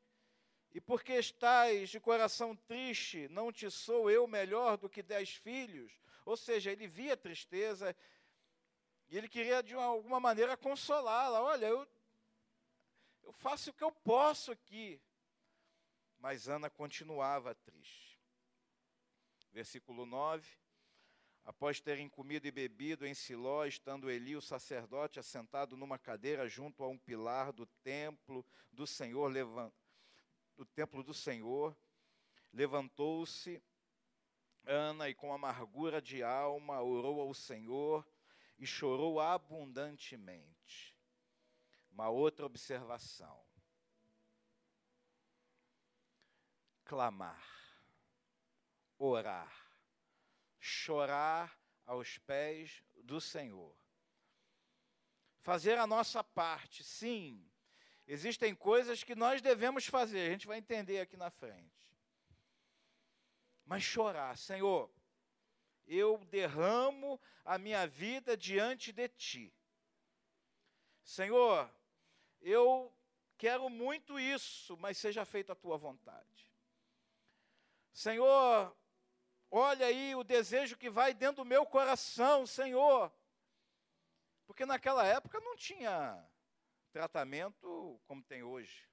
E 0.73 0.81
por 0.81 1.03
que 1.03 1.15
estás 1.15 1.91
de 1.91 1.99
coração 1.99 2.55
triste? 2.55 3.27
Não 3.29 3.53
te 3.53 3.69
sou 3.69 4.09
eu 4.09 4.29
melhor 4.29 4.77
do 4.77 4.89
que 4.89 5.03
dez 5.03 5.35
filhos? 5.35 6.01
Ou 6.25 6.37
seja, 6.37 6.71
ele 6.71 6.87
via 6.87 7.17
tristeza 7.17 7.97
e 9.09 9.19
ele 9.19 9.29
queria, 9.29 9.61
de 9.61 9.75
alguma 9.75 10.21
maneira, 10.21 10.57
consolá-la. 10.57 11.43
Olha, 11.43 11.67
eu, 11.67 11.85
eu 13.25 13.33
faço 13.33 13.71
o 13.71 13.73
que 13.73 13.83
eu 13.83 13.91
posso 13.91 14.53
aqui. 14.53 15.03
Mas 16.25 16.49
Ana 16.49 16.71
continuava 16.71 17.55
triste. 17.55 18.19
Versículo 19.53 20.07
9. 20.07 20.57
Após 21.45 21.83
terem 21.83 22.09
comido 22.09 22.47
e 22.47 22.51
bebido 22.51 23.07
em 23.07 23.13
Siló, 23.13 23.67
estando 23.67 24.11
Eli, 24.11 24.35
o 24.35 24.41
sacerdote, 24.41 25.21
assentado 25.21 25.77
numa 25.77 25.99
cadeira 25.99 26.49
junto 26.49 26.83
a 26.83 26.89
um 26.89 26.97
pilar 26.97 27.53
do 27.53 27.67
templo 27.67 28.43
do 28.73 28.87
Senhor, 28.87 29.31
do 30.57 30.65
templo 30.65 31.03
do 31.03 31.13
Senhor, 31.13 31.77
levantou-se 32.55 33.63
Ana 34.65 35.11
e 35.11 35.15
com 35.15 35.31
amargura 35.31 36.01
de 36.01 36.23
alma 36.23 36.81
orou 36.81 37.21
ao 37.21 37.35
Senhor 37.35 38.03
e 38.59 38.67
chorou 38.67 39.21
abundantemente. 39.21 40.97
Uma 41.91 42.09
outra 42.09 42.47
observação. 42.47 43.45
Clamar, 46.85 47.43
orar 48.99 49.65
chorar 50.65 51.61
aos 51.85 52.17
pés 52.19 52.83
do 53.03 53.21
Senhor. 53.21 53.77
Fazer 55.43 55.77
a 55.77 55.87
nossa 55.87 56.25
parte, 56.25 56.83
sim. 56.83 57.47
Existem 58.07 58.55
coisas 58.55 59.05
que 59.05 59.15
nós 59.15 59.43
devemos 59.43 59.87
fazer, 59.87 60.27
a 60.27 60.31
gente 60.31 60.47
vai 60.47 60.59
entender 60.59 61.01
aqui 61.01 61.19
na 61.19 61.31
frente. 61.31 61.95
Mas 63.67 63.83
chorar, 63.83 64.39
Senhor, 64.39 64.91
eu 65.87 66.19
derramo 66.31 67.21
a 67.45 67.59
minha 67.59 67.87
vida 67.87 68.37
diante 68.37 68.91
de 68.91 69.09
Ti. 69.09 69.55
Senhor, 71.03 71.71
eu 72.41 72.91
quero 73.37 73.69
muito 73.69 74.19
isso, 74.19 74.79
mas 74.79 74.97
seja 74.97 75.27
feita 75.27 75.53
a 75.53 75.57
Tua 75.57 75.77
vontade. 75.77 76.54
Senhor, 77.95 78.77
Olha 79.57 79.87
aí 79.87 80.17
o 80.17 80.25
desejo 80.25 80.77
que 80.77 80.91
vai 80.91 81.15
dentro 81.15 81.45
do 81.45 81.49
meu 81.49 81.65
coração, 81.65 82.45
Senhor. 82.45 83.13
Porque 84.49 84.67
naquela 84.67 85.07
época 85.07 85.39
não 85.39 85.55
tinha 85.55 86.29
tratamento 86.91 88.01
como 88.05 88.21
tem 88.21 88.43
hoje. 88.43 88.85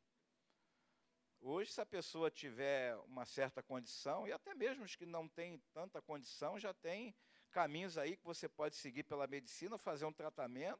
Hoje, 1.40 1.72
se 1.72 1.82
a 1.82 1.86
pessoa 1.86 2.30
tiver 2.30 2.96
uma 3.08 3.26
certa 3.26 3.64
condição, 3.64 4.28
e 4.28 4.32
até 4.32 4.54
mesmo 4.54 4.84
os 4.84 4.96
que 4.96 5.08
não 5.08 5.28
têm 5.28 5.58
tanta 5.74 6.00
condição, 6.00 6.60
já 6.60 6.76
tem 6.76 7.16
caminhos 7.50 7.98
aí 7.98 8.16
que 8.16 8.24
você 8.24 8.48
pode 8.48 8.76
seguir 8.76 9.02
pela 9.02 9.26
medicina, 9.26 9.80
fazer 9.80 10.06
um 10.06 10.14
tratamento, 10.14 10.80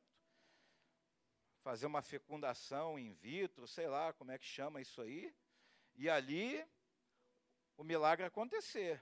fazer 1.64 1.88
uma 1.88 2.04
fecundação 2.04 3.00
in 3.00 3.14
vitro, 3.14 3.68
sei 3.68 3.88
lá 3.88 4.14
como 4.14 4.30
é 4.30 4.38
que 4.38 4.46
chama 4.46 4.80
isso 4.80 5.02
aí, 5.02 5.36
e 5.96 6.08
ali 6.08 6.64
o 7.82 7.84
milagre 7.84 8.24
acontecer. 8.24 9.02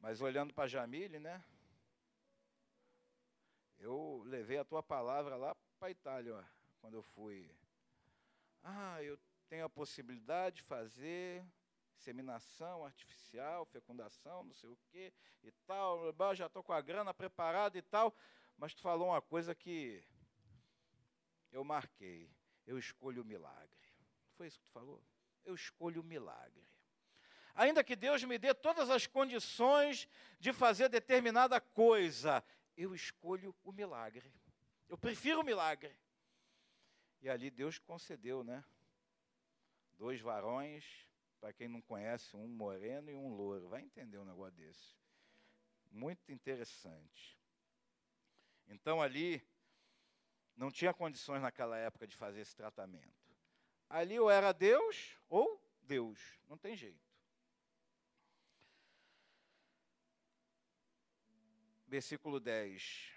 Mas 0.00 0.22
olhando 0.22 0.54
para 0.54 0.66
Jamile, 0.66 1.18
né? 1.18 1.44
Eu 3.78 4.22
levei 4.24 4.56
a 4.56 4.64
tua 4.64 4.82
palavra 4.82 5.36
lá 5.36 5.54
para 5.78 5.88
a 5.88 5.90
Itália, 5.90 6.42
quando 6.80 6.94
eu 6.94 7.02
fui. 7.02 7.54
Ah, 8.62 9.02
eu 9.02 9.18
tenho 9.50 9.66
a 9.66 9.68
possibilidade 9.68 10.56
de 10.56 10.62
fazer 10.62 11.44
inseminação 11.94 12.86
artificial, 12.86 13.66
fecundação, 13.66 14.44
não 14.44 14.54
sei 14.54 14.70
o 14.70 14.78
quê 14.90 15.12
e 15.42 15.52
tal. 15.66 16.14
Já 16.34 16.46
estou 16.46 16.62
com 16.62 16.72
a 16.72 16.80
grana 16.80 17.12
preparada 17.12 17.76
e 17.76 17.82
tal. 17.82 18.16
Mas 18.56 18.74
tu 18.74 18.80
falou 18.80 19.08
uma 19.08 19.20
coisa 19.20 19.54
que 19.54 20.02
eu 21.52 21.62
marquei. 21.62 22.30
Eu 22.66 22.78
escolho 22.78 23.20
o 23.20 23.26
milagre. 23.26 23.92
Foi 24.38 24.46
isso 24.46 24.58
que 24.58 24.64
tu 24.64 24.72
falou? 24.72 25.02
Eu 25.44 25.54
escolho 25.54 26.00
o 26.00 26.04
milagre 26.04 26.77
ainda 27.58 27.82
que 27.82 27.96
Deus 27.96 28.22
me 28.22 28.38
dê 28.38 28.54
todas 28.54 28.88
as 28.88 29.06
condições 29.06 30.08
de 30.38 30.52
fazer 30.52 30.88
determinada 30.88 31.60
coisa, 31.60 32.42
eu 32.76 32.94
escolho 32.94 33.54
o 33.64 33.72
milagre. 33.72 34.32
Eu 34.88 34.96
prefiro 34.96 35.40
o 35.40 35.44
milagre. 35.44 35.94
E 37.20 37.28
ali 37.28 37.50
Deus 37.50 37.76
concedeu, 37.76 38.44
né? 38.44 38.64
Dois 39.98 40.20
varões, 40.20 40.84
para 41.40 41.52
quem 41.52 41.66
não 41.66 41.82
conhece, 41.82 42.36
um 42.36 42.46
moreno 42.46 43.10
e 43.10 43.16
um 43.16 43.34
louro. 43.34 43.68
Vai 43.68 43.82
entender 43.82 44.18
um 44.18 44.24
negócio 44.24 44.52
desse. 44.52 44.96
Muito 45.90 46.30
interessante. 46.30 47.36
Então 48.68 49.02
ali 49.02 49.44
não 50.56 50.70
tinha 50.70 50.94
condições 50.94 51.42
naquela 51.42 51.76
época 51.76 52.06
de 52.06 52.16
fazer 52.16 52.40
esse 52.40 52.54
tratamento. 52.54 53.36
Ali 53.88 54.20
ou 54.20 54.30
era 54.30 54.52
Deus 54.52 55.18
ou 55.28 55.60
Deus, 55.82 56.38
não 56.46 56.56
tem 56.56 56.76
jeito. 56.76 57.07
Versículo 61.88 62.38
10, 62.38 63.10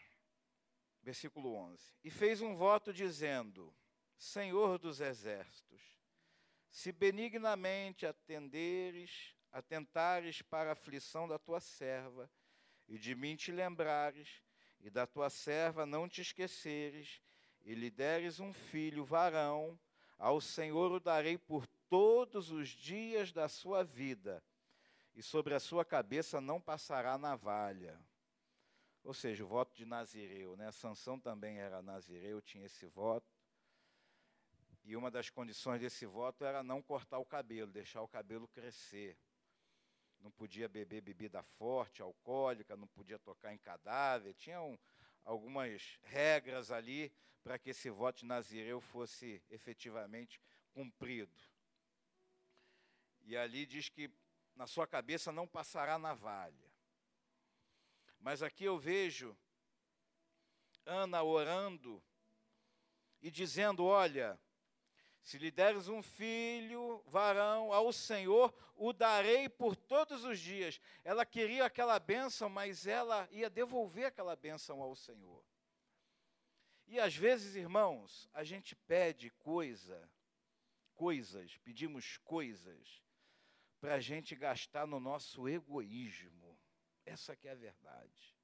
versículo 1.04 1.54
11. 1.54 1.94
E 2.04 2.10
fez 2.10 2.42
um 2.42 2.56
voto 2.56 2.94
dizendo: 2.94 3.74
Senhor 4.18 4.80
dos 4.80 5.02
exércitos, 5.02 5.82
se 6.70 6.92
benignamente 6.92 8.06
atenderes, 8.06 9.36
atentares 9.52 10.42
para 10.42 10.70
a 10.70 10.74
aflição 10.74 11.28
da 11.28 11.38
tua 11.38 11.60
serva, 11.60 12.32
e 12.88 12.98
de 12.98 13.14
mim 13.14 13.36
te 13.36 13.52
lembrares, 13.52 14.42
e 14.80 14.90
da 14.90 15.06
tua 15.06 15.30
serva 15.30 15.86
não 15.86 16.08
te 16.08 16.22
esqueceres, 16.22 17.22
e 17.64 17.76
lhe 17.76 17.92
deres 17.92 18.40
um 18.40 18.54
filho 18.54 19.04
varão, 19.04 19.78
ao 20.18 20.40
Senhor 20.40 20.92
o 20.92 21.00
darei 21.00 21.38
por 21.38 21.68
todos 21.90 22.52
os 22.52 22.70
dias 22.70 23.32
da 23.34 23.50
sua 23.50 23.84
vida, 23.84 24.42
e 25.14 25.22
sobre 25.22 25.54
a 25.54 25.60
sua 25.60 25.84
cabeça 25.84 26.40
não 26.40 26.62
passará 26.62 27.18
navalha. 27.18 28.00
Ou 29.04 29.14
seja, 29.14 29.44
o 29.44 29.48
voto 29.48 29.76
de 29.76 29.86
Nazireu, 29.86 30.56
né? 30.56 30.72
Sansão 30.72 31.20
também 31.20 31.58
era 31.58 31.82
Nazireu, 31.82 32.42
tinha 32.42 32.66
esse 32.66 32.86
voto. 32.86 33.28
E 34.84 34.96
uma 34.96 35.10
das 35.10 35.30
condições 35.30 35.80
desse 35.80 36.06
voto 36.06 36.44
era 36.44 36.64
não 36.64 36.82
cortar 36.82 37.18
o 37.20 37.26
cabelo, 37.26 37.72
deixar 37.72 38.02
o 38.02 38.08
cabelo 38.08 38.48
crescer. 38.48 39.18
Não 40.20 40.32
podia 40.32 40.70
beber 40.70 41.02
bebida 41.02 41.42
forte, 41.42 42.02
alcoólica, 42.02 42.76
não 42.76 42.88
podia 42.88 43.18
tocar 43.18 43.54
em 43.54 43.58
cadáver. 43.58 44.34
Tinham 44.36 44.80
algumas 45.24 46.00
regras 46.04 46.72
ali 46.72 47.12
para 47.44 47.58
que 47.58 47.72
esse 47.72 47.90
voto 47.90 48.20
de 48.20 48.26
Nazireu 48.26 48.80
fosse 48.80 49.42
efetivamente 49.50 50.40
cumprido. 50.72 51.36
E 53.24 53.36
ali 53.36 53.66
diz 53.66 53.90
que 53.90 54.12
na 54.56 54.68
sua 54.68 54.86
cabeça 54.88 55.32
não 55.32 55.48
passará 55.48 55.98
navalha. 55.98 56.71
Mas 58.22 58.44
aqui 58.44 58.64
eu 58.64 58.78
vejo 58.78 59.36
Ana 60.86 61.24
orando 61.24 62.02
e 63.22 63.30
dizendo: 63.30 63.84
Olha, 63.84 64.40
se 65.22 65.38
lhe 65.38 65.52
deres 65.52 65.88
um 65.88 66.02
filho, 66.02 67.04
varão, 67.08 67.74
ao 67.74 67.92
Senhor 67.92 68.54
o 68.76 68.94
darei 68.94 69.48
por 69.48 69.76
todos 69.76 70.24
os 70.24 70.40
dias. 70.40 70.80
Ela 71.04 71.26
queria 71.26 71.66
aquela 71.66 72.00
bênção, 72.00 72.50
mas 72.50 72.88
ela 72.88 73.28
ia 73.32 73.50
devolver 73.50 74.06
aquela 74.06 74.36
bênção 74.36 74.82
ao 74.82 74.96
Senhor. 74.96 75.44
E 76.88 77.00
às 77.00 77.16
vezes, 77.16 77.56
irmãos, 77.56 78.28
a 78.34 78.44
gente 78.44 78.76
pede 78.76 79.30
coisa, 79.32 80.10
coisas, 80.94 81.58
pedimos 81.60 82.18
coisas, 82.18 83.02
para 83.80 83.96
a 83.96 84.00
gente 84.00 84.36
gastar 84.36 84.86
no 84.86 85.00
nosso 85.00 85.48
egoísmo. 85.48 86.41
Essa 87.06 87.36
que 87.36 87.48
é 87.48 87.52
a 87.52 87.56
verdade. 87.56 88.36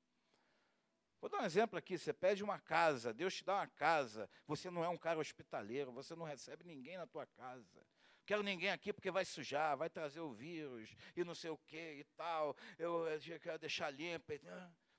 Vou 1.20 1.30
dar 1.30 1.42
um 1.42 1.46
exemplo 1.46 1.78
aqui, 1.78 1.98
você 1.98 2.14
pede 2.14 2.44
uma 2.44 2.60
casa, 2.60 3.14
Deus 3.14 3.36
te 3.36 3.44
dá 3.44 3.56
uma 3.56 3.68
casa, 3.68 4.30
você 4.46 4.70
não 4.70 4.84
é 4.84 4.90
um 4.90 4.98
cara 4.98 5.20
hospitaleiro, 5.20 5.92
você 5.92 6.16
não 6.16 6.26
recebe 6.26 6.64
ninguém 6.64 6.96
na 6.98 7.08
tua 7.08 7.26
casa. 7.26 7.86
Quero 8.26 8.44
ninguém 8.44 8.70
aqui 8.70 8.94
porque 8.94 9.10
vai 9.10 9.26
sujar, 9.26 9.76
vai 9.78 9.90
trazer 9.90 10.20
o 10.20 10.32
vírus 10.32 10.96
e 11.16 11.24
não 11.24 11.34
sei 11.34 11.50
o 11.50 11.58
que 11.58 12.00
e 12.00 12.04
tal. 12.16 12.56
Eu, 12.78 13.08
eu 13.08 13.40
quero 13.40 13.58
deixar 13.58 13.90
limpo. 13.90 14.34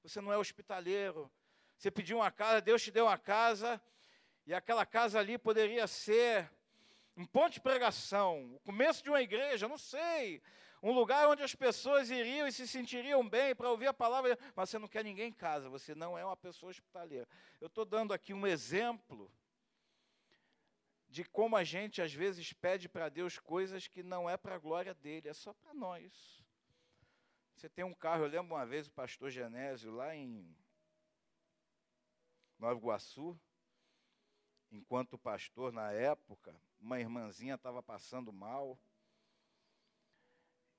Você 0.03 0.21
não 0.21 0.33
é 0.33 0.38
hospitaleiro. 0.38 1.31
Você 1.77 1.90
pediu 1.90 2.16
uma 2.16 2.31
casa, 2.33 2.61
Deus 2.61 2.83
te 2.83 2.90
deu 2.90 3.05
uma 3.05 3.18
casa, 3.18 3.81
e 4.44 4.53
aquela 4.53 4.85
casa 4.85 5.21
ali 5.21 5.38
poderia 5.38 5.87
ser 5.87 6.51
um 7.16 7.25
ponto 7.25 7.53
de 7.53 7.61
pregação, 7.61 8.55
o 8.55 8.61
começo 8.61 9.03
de 9.03 9.11
uma 9.11 9.23
igreja, 9.23 9.68
não 9.68 9.79
sei 9.79 10.42
um 10.83 10.93
lugar 10.93 11.29
onde 11.29 11.43
as 11.43 11.55
pessoas 11.55 12.11
iriam 12.11 12.47
e 12.47 12.53
se 12.53 12.67
sentiriam 12.67 13.29
bem 13.29 13.55
para 13.55 13.71
ouvir 13.71 13.87
a 13.87 13.95
palavra, 13.95 14.38
mas 14.55 14.71
você 14.71 14.79
não 14.79 14.88
quer 14.88 15.05
ninguém 15.05 15.29
em 15.29 15.33
casa, 15.33 15.69
você 15.69 15.95
não 15.95 16.17
é 16.17 16.25
uma 16.25 16.37
pessoa 16.37 16.71
hospitaleira. 16.71 17.29
Eu 17.61 17.67
estou 17.67 17.85
dando 17.85 18.12
aqui 18.12 18.33
um 18.33 18.47
exemplo 18.47 19.31
de 21.09 21.25
como 21.25 21.57
a 21.57 21.64
gente 21.64 22.03
às 22.03 22.12
vezes 22.12 22.53
pede 22.53 22.88
para 22.88 23.09
Deus 23.09 23.38
coisas 23.38 23.88
que 23.88 24.03
não 24.03 24.29
é 24.29 24.37
para 24.37 24.55
a 24.55 24.59
glória 24.59 24.95
dele, 24.95 25.29
é 25.29 25.35
só 25.35 25.53
para 25.55 25.73
nós. 25.75 26.45
Você 27.55 27.69
tem 27.69 27.85
um 27.85 27.95
carro, 27.95 28.25
eu 28.25 28.29
lembro 28.29 28.55
uma 28.55 28.67
vez 28.67 28.87
o 28.87 28.93
pastor 28.93 29.31
Genésio 29.31 29.91
lá 29.91 30.14
em 30.14 30.55
Nova 32.59 32.79
Iguaçu, 32.79 33.38
enquanto 34.71 35.19
pastor 35.19 35.73
na 35.73 35.91
época, 35.91 36.55
uma 36.79 37.01
irmãzinha 37.01 37.55
estava 37.55 37.83
passando 37.83 38.33
mal, 38.33 38.79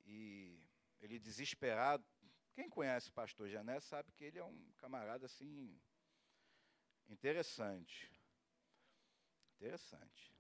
e 0.09 0.59
ele 0.99 1.19
desesperado, 1.19 2.03
Quem 2.53 2.69
conhece 2.69 3.09
o 3.09 3.13
pastor 3.13 3.47
Jané 3.47 3.79
sabe 3.79 4.11
que 4.11 4.23
ele 4.25 4.39
é 4.39 4.43
um 4.43 4.71
camarada 4.77 5.25
assim 5.27 5.79
interessante. 7.07 8.11
Interessante. 9.55 10.35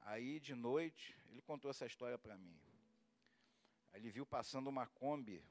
Aí 0.00 0.40
de 0.40 0.54
noite, 0.54 1.16
ele 1.28 1.42
contou 1.42 1.70
essa 1.70 1.86
história 1.86 2.18
para 2.18 2.36
mim. 2.36 2.58
Aí 3.92 4.00
ele 4.00 4.10
viu 4.10 4.26
passando 4.26 4.68
uma 4.68 4.86
Kombi, 4.86 5.44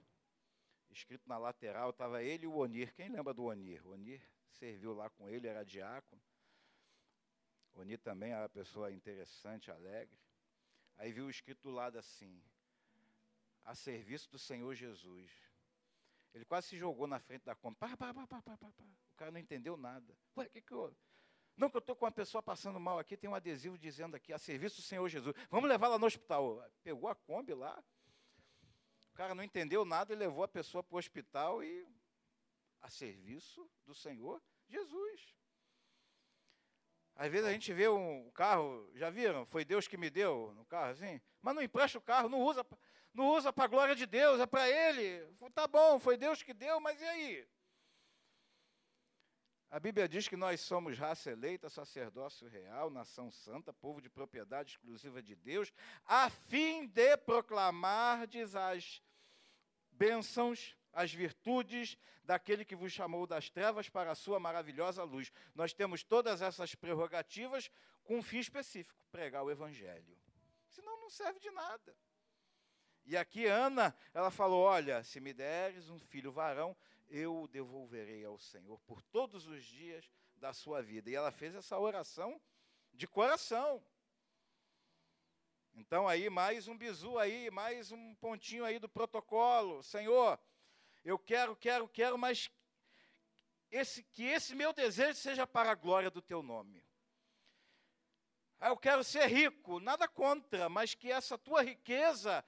escrito 0.89 1.27
na 1.27 1.37
lateral, 1.37 1.91
estava 1.91 2.23
ele 2.23 2.45
e 2.45 2.47
o 2.47 2.55
Onir. 2.55 2.93
Quem 2.95 3.09
lembra 3.09 3.33
do 3.33 3.45
Onir? 3.45 3.85
O 3.85 3.91
Onir 3.91 4.21
serviu 4.49 4.93
lá 4.93 5.09
com 5.09 5.29
ele, 5.29 5.47
era 5.47 5.63
diácono. 5.63 6.21
O 7.73 7.81
Onir 7.81 7.99
também 7.99 8.31
era 8.31 8.43
uma 8.43 8.49
pessoa 8.49 8.91
interessante, 8.91 9.69
alegre. 9.69 10.17
Aí 10.97 11.11
viu 11.11 11.29
escrito 11.29 11.61
do 11.63 11.71
lado 11.71 11.97
assim: 11.97 12.41
a 13.65 13.75
serviço 13.75 14.30
do 14.32 14.39
Senhor 14.39 14.73
Jesus. 14.73 15.32
Ele 16.34 16.45
quase 16.45 16.67
se 16.67 16.78
jogou 16.78 17.08
na 17.08 17.19
frente 17.19 17.43
da 17.43 17.56
Kombi. 17.56 17.75
Para, 17.78 17.97
para, 17.97 18.13
para, 18.13 18.28
para, 18.28 18.41
para, 18.41 18.58
para. 18.58 18.86
O 18.86 19.15
cara 19.17 19.32
não 19.32 19.39
entendeu 19.39 19.75
nada. 19.75 20.15
Ué, 20.38 20.45
o 20.45 20.49
que 20.49 20.62
que 20.62 20.73
houve? 20.73 20.95
Não, 21.58 21.69
que 21.69 21.78
eu 21.78 21.80
estou 21.80 21.95
com 21.95 22.06
uma 22.06 22.12
pessoa 22.12 22.43
passando 22.43 22.80
mal 22.80 22.99
aqui, 22.99 23.15
tem 23.15 23.30
um 23.30 23.36
adesivo 23.36 23.78
dizendo 23.78 24.15
aqui, 24.15 24.34
a 24.34 24.38
serviço 24.38 24.78
do 24.78 24.82
Senhor 24.82 25.08
Jesus. 25.08 25.34
Vamos 25.49 25.69
levar 25.69 25.88
lá 25.88 25.97
no 25.97 26.06
hospital. 26.06 26.62
Pegou 26.84 27.10
a 27.10 27.15
Kombi 27.15 27.54
lá. 27.54 27.82
O 29.12 29.13
cara 29.15 29.34
não 29.34 29.43
entendeu 29.43 29.86
nada 29.86 30.13
e 30.13 30.15
levou 30.15 30.43
a 30.43 30.47
pessoa 30.47 30.84
para 30.84 30.95
o 30.95 30.99
hospital 30.99 31.63
e 31.63 31.88
a 32.82 32.89
serviço 32.89 33.69
do 33.86 33.95
Senhor 33.95 34.43
Jesus. 34.67 35.34
Às 37.15 37.32
vezes 37.32 37.47
a 37.47 37.54
gente 37.54 37.71
vê 37.71 37.88
um 37.88 38.30
carro, 38.32 38.91
já 38.93 39.10
viram? 39.10 39.45
Foi 39.45 39.63
Deus 39.63 39.88
que 39.88 39.95
me 39.95 40.10
deu 40.10 40.54
no 40.54 40.65
carro 40.65 40.91
assim, 40.91 41.21
mas 41.41 41.56
não 41.56 41.62
empresta 41.62 41.97
o 41.97 42.01
carro, 42.01 42.28
não 42.28 42.41
usa, 42.41 42.65
não 43.15 43.30
usa 43.30 43.51
para 43.51 43.65
a 43.65 43.67
glória 43.67 43.95
de 43.95 44.06
Deus, 44.06 44.39
é 44.39 44.45
para 44.45 44.69
ele. 44.69 45.25
Tá 45.54 45.67
bom, 45.67 45.99
foi 45.99 46.17
Deus 46.17 46.43
que 46.43 46.54
deu, 46.54 46.80
mas 46.80 46.99
e 47.01 47.06
aí? 47.06 47.47
A 49.69 49.80
Bíblia 49.80 50.08
diz 50.08 50.28
que 50.28 50.38
nós 50.38 50.62
somos 50.62 50.97
raça 50.97 51.32
eleita, 51.32 51.69
sacerdócio 51.69 52.47
real, 52.47 52.89
nação 52.89 53.30
santa, 53.32 53.73
povo 53.73 53.99
de 53.99 54.10
propriedade 54.10 54.71
exclusiva 54.71 55.21
de 55.21 55.36
Deus, 55.36 55.73
a 56.06 56.30
fim 56.30 56.88
de 56.88 57.17
proclamardes 57.17 58.56
as 58.56 59.01
bênçãos, 59.91 60.78
as 60.93 61.13
virtudes 61.13 61.97
daquele 62.23 62.63
que 62.63 62.75
vos 62.75 62.91
chamou 62.91 63.28
das 63.28 63.49
trevas 63.49 63.89
para 63.89 64.12
a 64.12 64.15
sua 64.15 64.39
maravilhosa 64.39 65.04
luz. 65.04 65.32
Nós 65.54 65.73
temos 65.73 66.04
todas 66.04 66.41
essas 66.41 66.73
prerrogativas 66.73 67.69
com 68.04 68.17
um 68.17 68.23
fim 68.23 68.39
específico: 68.39 68.99
pregar 69.12 69.43
o 69.43 69.51
Evangelho. 69.51 70.17
Senão 70.69 71.01
não 71.01 71.10
serve 71.10 71.39
de 71.39 71.51
nada. 71.51 71.95
E 73.05 73.15
aqui 73.15 73.45
Ana, 73.45 73.95
ela 74.13 74.31
falou: 74.31 74.63
Olha, 74.63 75.03
se 75.03 75.19
me 75.19 75.33
deres 75.33 75.89
um 75.89 75.99
filho 75.99 76.31
varão, 76.31 76.75
eu 77.07 77.43
o 77.43 77.47
devolverei 77.47 78.25
ao 78.25 78.39
Senhor 78.39 78.79
por 78.81 79.01
todos 79.03 79.45
os 79.47 79.63
dias 79.63 80.09
da 80.37 80.53
sua 80.53 80.81
vida. 80.81 81.09
E 81.09 81.15
ela 81.15 81.31
fez 81.31 81.53
essa 81.53 81.77
oração 81.77 82.41
de 82.93 83.07
coração. 83.07 83.83
Então 85.75 86.07
aí 86.07 86.29
mais 86.29 86.67
um 86.67 86.77
bizu 86.77 87.17
aí, 87.19 87.51
mais 87.51 87.91
um 87.91 88.15
pontinho 88.15 88.65
aí 88.65 88.79
do 88.79 88.89
protocolo. 88.89 89.83
Senhor, 89.83 90.39
eu 91.03 91.19
quero, 91.19 91.55
quero, 91.55 91.87
quero, 91.87 92.17
mas 92.17 92.49
esse, 93.69 94.01
que 94.01 94.23
esse 94.23 94.55
meu 94.55 94.73
desejo 94.73 95.19
seja 95.19 95.45
para 95.45 95.71
a 95.71 95.75
glória 95.75 96.09
do 96.09 96.21
teu 96.21 96.41
nome. 96.41 96.83
Ah, 98.57 98.69
eu 98.69 98.77
quero 98.77 99.03
ser 99.03 99.27
rico, 99.27 99.79
nada 99.79 100.07
contra, 100.07 100.69
mas 100.69 100.95
que 100.95 101.11
essa 101.11 101.37
tua 101.37 101.61
riqueza 101.61 102.43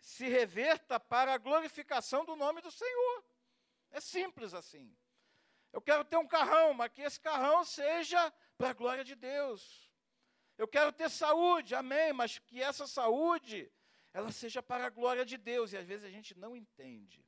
se 0.00 0.28
reverta 0.28 0.98
para 0.98 1.34
a 1.34 1.38
glorificação 1.38 2.24
do 2.24 2.36
nome 2.36 2.60
do 2.60 2.70
Senhor. 2.70 3.24
É 3.90 4.00
simples 4.00 4.54
assim. 4.54 4.96
Eu 5.72 5.80
quero 5.80 6.04
ter 6.04 6.16
um 6.16 6.26
carrão, 6.26 6.72
mas 6.74 6.92
que 6.92 7.02
esse 7.02 7.20
carrão 7.20 7.64
seja 7.64 8.32
para 8.56 8.70
a 8.70 8.72
glória 8.72 9.04
de 9.04 9.14
Deus. 9.14 9.92
Eu 10.56 10.66
quero 10.66 10.92
ter 10.92 11.08
saúde, 11.08 11.74
amém, 11.74 12.12
mas 12.12 12.38
que 12.38 12.62
essa 12.62 12.86
saúde 12.86 13.70
ela 14.12 14.32
seja 14.32 14.62
para 14.62 14.86
a 14.86 14.90
glória 14.90 15.24
de 15.24 15.36
Deus. 15.36 15.72
E 15.72 15.76
às 15.76 15.86
vezes 15.86 16.04
a 16.04 16.10
gente 16.10 16.36
não 16.36 16.56
entende. 16.56 17.24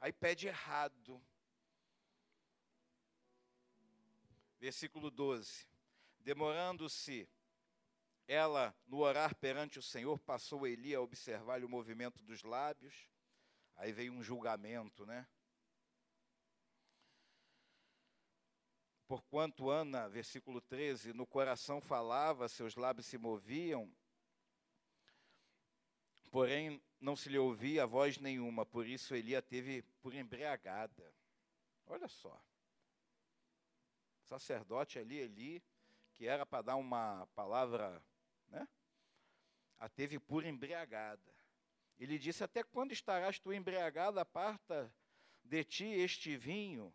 Aí 0.00 0.12
pede 0.12 0.48
errado. 0.48 1.22
Versículo 4.58 5.10
12. 5.10 5.68
Demorando-se 6.18 7.28
ela 8.26 8.74
no 8.86 8.98
orar 8.98 9.34
perante 9.34 9.78
o 9.78 9.82
Senhor, 9.82 10.18
passou 10.20 10.66
Eli 10.66 10.94
a 10.94 11.00
observar 11.00 11.62
o 11.64 11.68
movimento 11.68 12.22
dos 12.22 12.42
lábios. 12.42 13.08
Aí 13.76 13.92
veio 13.92 14.12
um 14.12 14.22
julgamento, 14.22 15.04
né? 15.06 15.26
Porquanto 19.06 19.68
Ana, 19.68 20.08
versículo 20.08 20.60
13, 20.60 21.12
no 21.12 21.26
coração 21.26 21.80
falava, 21.80 22.48
seus 22.48 22.76
lábios 22.76 23.06
se 23.06 23.18
moviam, 23.18 23.94
porém 26.30 26.82
não 26.98 27.14
se 27.14 27.28
lhe 27.28 27.38
ouvia 27.38 27.86
voz 27.86 28.16
nenhuma, 28.16 28.64
por 28.64 28.86
isso 28.86 29.14
Eli 29.14 29.36
a 29.36 29.42
teve 29.42 29.82
por 30.00 30.14
embriagada. 30.14 31.14
Olha 31.86 32.08
só. 32.08 32.42
Sacerdote 34.22 34.98
ali, 34.98 35.18
Eli, 35.18 35.62
que 36.14 36.26
era 36.26 36.46
para 36.46 36.62
dar 36.62 36.76
uma 36.76 37.26
palavra, 37.34 38.02
né? 38.52 38.68
A 39.78 39.88
teve 39.88 40.18
por 40.20 40.44
embriagada. 40.44 41.32
Ele 41.98 42.18
disse: 42.18 42.44
Até 42.44 42.62
quando 42.62 42.92
estarás 42.92 43.38
tu 43.38 43.52
embriagada? 43.52 44.20
Aparta 44.20 44.94
de 45.42 45.64
ti 45.64 45.84
este 45.84 46.36
vinho. 46.36 46.94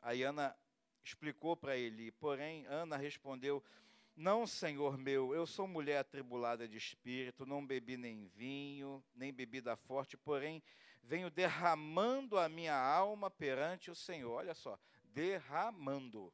Aí 0.00 0.22
Ana 0.22 0.56
explicou 1.04 1.56
para 1.56 1.76
ele. 1.76 2.10
Porém, 2.12 2.66
Ana 2.66 2.96
respondeu: 2.96 3.62
Não, 4.16 4.46
senhor 4.46 4.98
meu, 4.98 5.34
eu 5.34 5.46
sou 5.46 5.68
mulher 5.68 5.98
atribulada 5.98 6.66
de 6.66 6.76
espírito, 6.76 7.46
não 7.46 7.64
bebi 7.64 7.96
nem 7.96 8.26
vinho, 8.28 9.04
nem 9.14 9.32
bebida 9.32 9.76
forte, 9.76 10.16
porém 10.16 10.62
venho 11.02 11.30
derramando 11.30 12.38
a 12.38 12.48
minha 12.48 12.76
alma 12.76 13.30
perante 13.30 13.90
o 13.90 13.94
Senhor. 13.94 14.32
Olha 14.32 14.54
só, 14.54 14.78
derramando. 15.12 16.32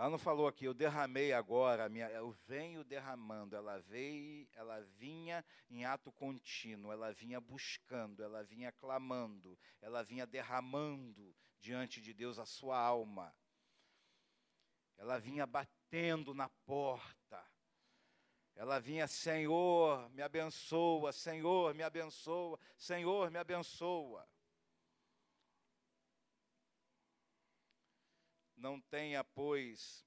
Ela 0.00 0.08
não 0.08 0.18
falou 0.18 0.48
aqui, 0.48 0.64
eu 0.64 0.72
derramei 0.72 1.30
agora, 1.30 1.86
minha, 1.86 2.08
eu 2.08 2.30
venho 2.46 2.82
derramando. 2.82 3.54
Ela 3.54 3.78
veio, 3.80 4.48
ela 4.54 4.80
vinha 4.96 5.44
em 5.68 5.84
ato 5.84 6.10
contínuo, 6.10 6.90
ela 6.90 7.12
vinha 7.12 7.38
buscando, 7.38 8.22
ela 8.22 8.42
vinha 8.42 8.72
clamando, 8.72 9.58
ela 9.78 10.02
vinha 10.02 10.26
derramando 10.26 11.36
diante 11.60 12.00
de 12.00 12.14
Deus 12.14 12.38
a 12.38 12.46
sua 12.46 12.78
alma. 12.78 13.30
Ela 14.96 15.18
vinha 15.18 15.46
batendo 15.46 16.32
na 16.32 16.48
porta. 16.64 17.44
Ela 18.56 18.78
vinha, 18.78 19.06
Senhor, 19.06 20.08
me 20.12 20.22
abençoa, 20.22 21.12
Senhor, 21.12 21.74
me 21.74 21.82
abençoa, 21.82 22.58
Senhor, 22.78 23.30
me 23.30 23.38
abençoa. 23.38 24.26
Não 28.60 28.78
tenha, 28.78 29.24
pois, 29.24 30.04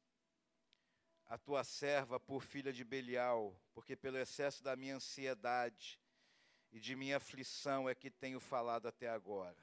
a 1.26 1.40
tua 1.40 1.64
serva 1.64 2.20
por 2.20 2.44
filha 2.44 2.72
de 2.72 2.84
Belial, 2.84 3.60
porque 3.74 3.96
pelo 3.96 4.20
excesso 4.20 4.62
da 4.62 4.76
minha 4.76 4.96
ansiedade 4.96 6.00
e 6.72 6.80
de 6.80 6.96
minha 6.96 7.18
aflição 7.18 7.90
é 7.90 7.96
que 7.96 8.12
tenho 8.12 8.40
falado 8.40 8.88
até 8.88 9.10
agora. 9.10 9.58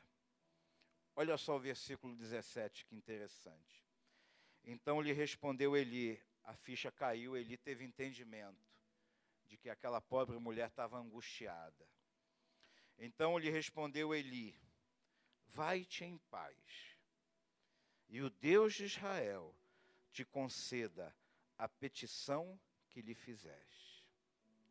Olha 1.14 1.38
só 1.38 1.54
o 1.54 1.60
versículo 1.60 2.16
17, 2.16 2.84
que 2.84 2.96
interessante. 2.96 3.86
Então 4.64 5.00
lhe 5.00 5.12
respondeu 5.12 5.76
Eli, 5.76 6.20
a 6.42 6.56
ficha 6.56 6.90
caiu, 6.90 7.36
Eli 7.36 7.56
teve 7.56 7.84
entendimento 7.84 8.68
de 9.46 9.56
que 9.56 9.70
aquela 9.70 10.00
pobre 10.00 10.36
mulher 10.36 10.66
estava 10.66 10.98
angustiada. 10.98 11.88
Então 12.98 13.38
lhe 13.38 13.50
respondeu 13.50 14.12
Eli: 14.12 14.60
Vai-te 15.46 16.04
em 16.04 16.18
paz 16.28 16.98
e 18.10 18.20
o 18.20 18.28
Deus 18.28 18.74
de 18.74 18.84
Israel 18.84 19.54
te 20.12 20.24
conceda 20.24 21.14
a 21.56 21.68
petição 21.68 22.58
que 22.88 23.00
lhe 23.00 23.14
fizeste. 23.14 24.04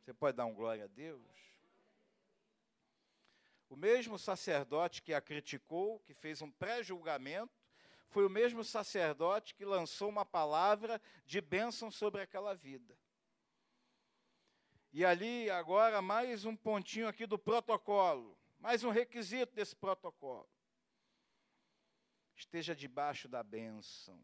Você 0.01 0.13
pode 0.13 0.35
dar 0.35 0.45
um 0.45 0.53
glória 0.53 0.83
a 0.83 0.87
Deus? 0.87 1.23
O 3.69 3.77
mesmo 3.77 4.19
sacerdote 4.19 5.01
que 5.01 5.13
a 5.13 5.21
criticou, 5.21 5.99
que 6.01 6.13
fez 6.13 6.41
um 6.41 6.51
pré-julgamento, 6.51 7.53
foi 8.09 8.25
o 8.25 8.29
mesmo 8.29 8.63
sacerdote 8.63 9.55
que 9.55 9.63
lançou 9.63 10.09
uma 10.09 10.25
palavra 10.25 11.01
de 11.25 11.39
bênção 11.39 11.89
sobre 11.89 12.21
aquela 12.21 12.53
vida. 12.53 12.97
E 14.91 15.05
ali, 15.05 15.49
agora, 15.49 16.01
mais 16.01 16.43
um 16.43 16.55
pontinho 16.55 17.07
aqui 17.07 17.25
do 17.25 17.37
protocolo, 17.37 18.37
mais 18.59 18.83
um 18.83 18.89
requisito 18.89 19.53
desse 19.53 19.75
protocolo 19.75 20.49
esteja 22.39 22.73
debaixo 22.73 23.27
da 23.27 23.43
bênção 23.43 24.17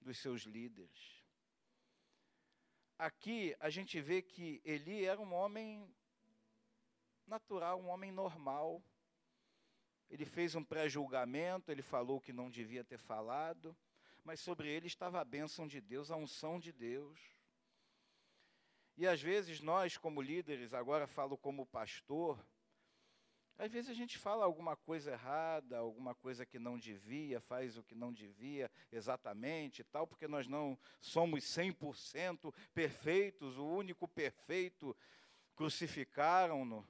dos 0.00 0.18
seus 0.18 0.42
líderes. 0.42 1.22
Aqui 2.98 3.54
a 3.60 3.68
gente 3.68 4.00
vê 4.00 4.22
que 4.22 4.60
Eli 4.64 5.04
era 5.04 5.20
um 5.20 5.34
homem 5.34 5.86
natural, 7.26 7.78
um 7.80 7.88
homem 7.88 8.10
normal. 8.10 8.82
Ele 10.08 10.24
fez 10.24 10.54
um 10.54 10.64
pré-julgamento, 10.64 11.70
ele 11.70 11.82
falou 11.82 12.20
que 12.20 12.32
não 12.32 12.50
devia 12.50 12.82
ter 12.82 12.98
falado, 12.98 13.76
mas 14.24 14.40
sobre 14.40 14.68
ele 14.68 14.86
estava 14.86 15.20
a 15.20 15.24
bênção 15.24 15.68
de 15.68 15.80
Deus, 15.82 16.10
a 16.10 16.16
unção 16.16 16.58
de 16.58 16.72
Deus. 16.72 17.20
E 18.96 19.06
às 19.06 19.20
vezes 19.20 19.60
nós, 19.60 19.98
como 19.98 20.22
líderes, 20.22 20.72
agora 20.72 21.06
falo 21.06 21.36
como 21.36 21.66
pastor, 21.66 22.42
às 23.58 23.72
vezes 23.72 23.90
a 23.90 23.94
gente 23.94 24.16
fala 24.16 24.44
alguma 24.44 24.76
coisa 24.76 25.10
errada, 25.10 25.78
alguma 25.78 26.14
coisa 26.14 26.46
que 26.46 26.60
não 26.60 26.78
devia, 26.78 27.40
faz 27.40 27.76
o 27.76 27.82
que 27.82 27.94
não 27.94 28.12
devia 28.12 28.70
exatamente 28.92 29.82
tal, 29.82 30.06
porque 30.06 30.28
nós 30.28 30.46
não 30.46 30.78
somos 31.00 31.42
100% 31.44 32.54
perfeitos, 32.72 33.58
o 33.58 33.66
único 33.66 34.06
perfeito 34.06 34.96
crucificaram-no. 35.56 36.86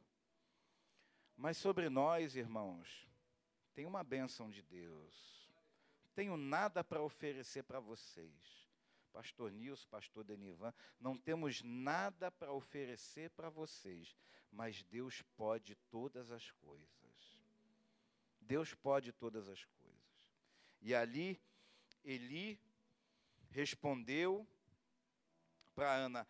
Mas 1.34 1.56
sobre 1.56 1.88
nós, 1.88 2.36
irmãos, 2.36 3.08
tem 3.74 3.86
uma 3.86 4.04
bênção 4.04 4.50
de 4.50 4.60
Deus. 4.60 5.48
Tenho 6.14 6.36
nada 6.36 6.84
para 6.84 7.00
oferecer 7.00 7.62
para 7.62 7.80
vocês. 7.80 8.68
Pastor 9.10 9.50
Nilson, 9.50 9.88
Pastor 9.88 10.22
Denivan, 10.22 10.72
não 11.00 11.16
temos 11.16 11.62
nada 11.62 12.30
para 12.30 12.52
oferecer 12.52 13.30
para 13.30 13.48
vocês, 13.48 14.14
mas 14.50 14.82
Deus 14.84 15.22
pode 15.36 15.74
todas 15.90 16.30
as 16.30 16.50
coisas. 16.52 16.88
Deus 18.40 18.74
pode 18.74 19.12
todas 19.12 19.48
as 19.48 19.64
coisas. 19.64 19.78
E 20.80 20.94
ali, 20.94 21.40
Eli 22.04 22.60
respondeu 23.50 24.46
para 25.74 25.94
Ana: 25.94 26.26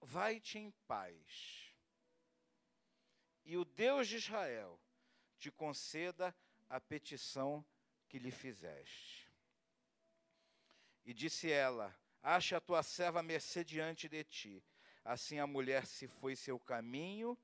Vai-te 0.00 0.58
em 0.58 0.70
paz, 0.86 1.74
e 3.44 3.56
o 3.56 3.64
Deus 3.64 4.08
de 4.08 4.16
Israel 4.16 4.80
te 5.38 5.50
conceda 5.50 6.34
a 6.68 6.80
petição 6.80 7.64
que 8.08 8.18
lhe 8.18 8.30
fizeste. 8.30 9.30
E 11.04 11.14
disse 11.14 11.50
ela: 11.50 11.94
Ache 12.22 12.54
a 12.54 12.60
tua 12.60 12.82
serva 12.82 13.22
mercê 13.22 13.64
diante 13.64 14.08
de 14.08 14.22
ti. 14.24 14.64
Assim 15.04 15.38
a 15.38 15.46
mulher 15.46 15.86
se 15.86 16.06
foi 16.06 16.36
seu 16.36 16.58
caminho, 16.58 17.38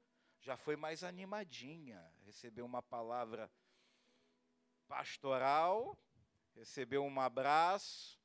já 0.47 0.57
foi 0.57 0.77
mais 0.77 1.03
animadinha, 1.03 2.01
recebeu 2.25 2.65
uma 2.65 2.81
palavra 2.81 3.51
pastoral, 4.87 5.99
recebeu 6.55 7.03
um 7.03 7.21
abraço, 7.21 8.17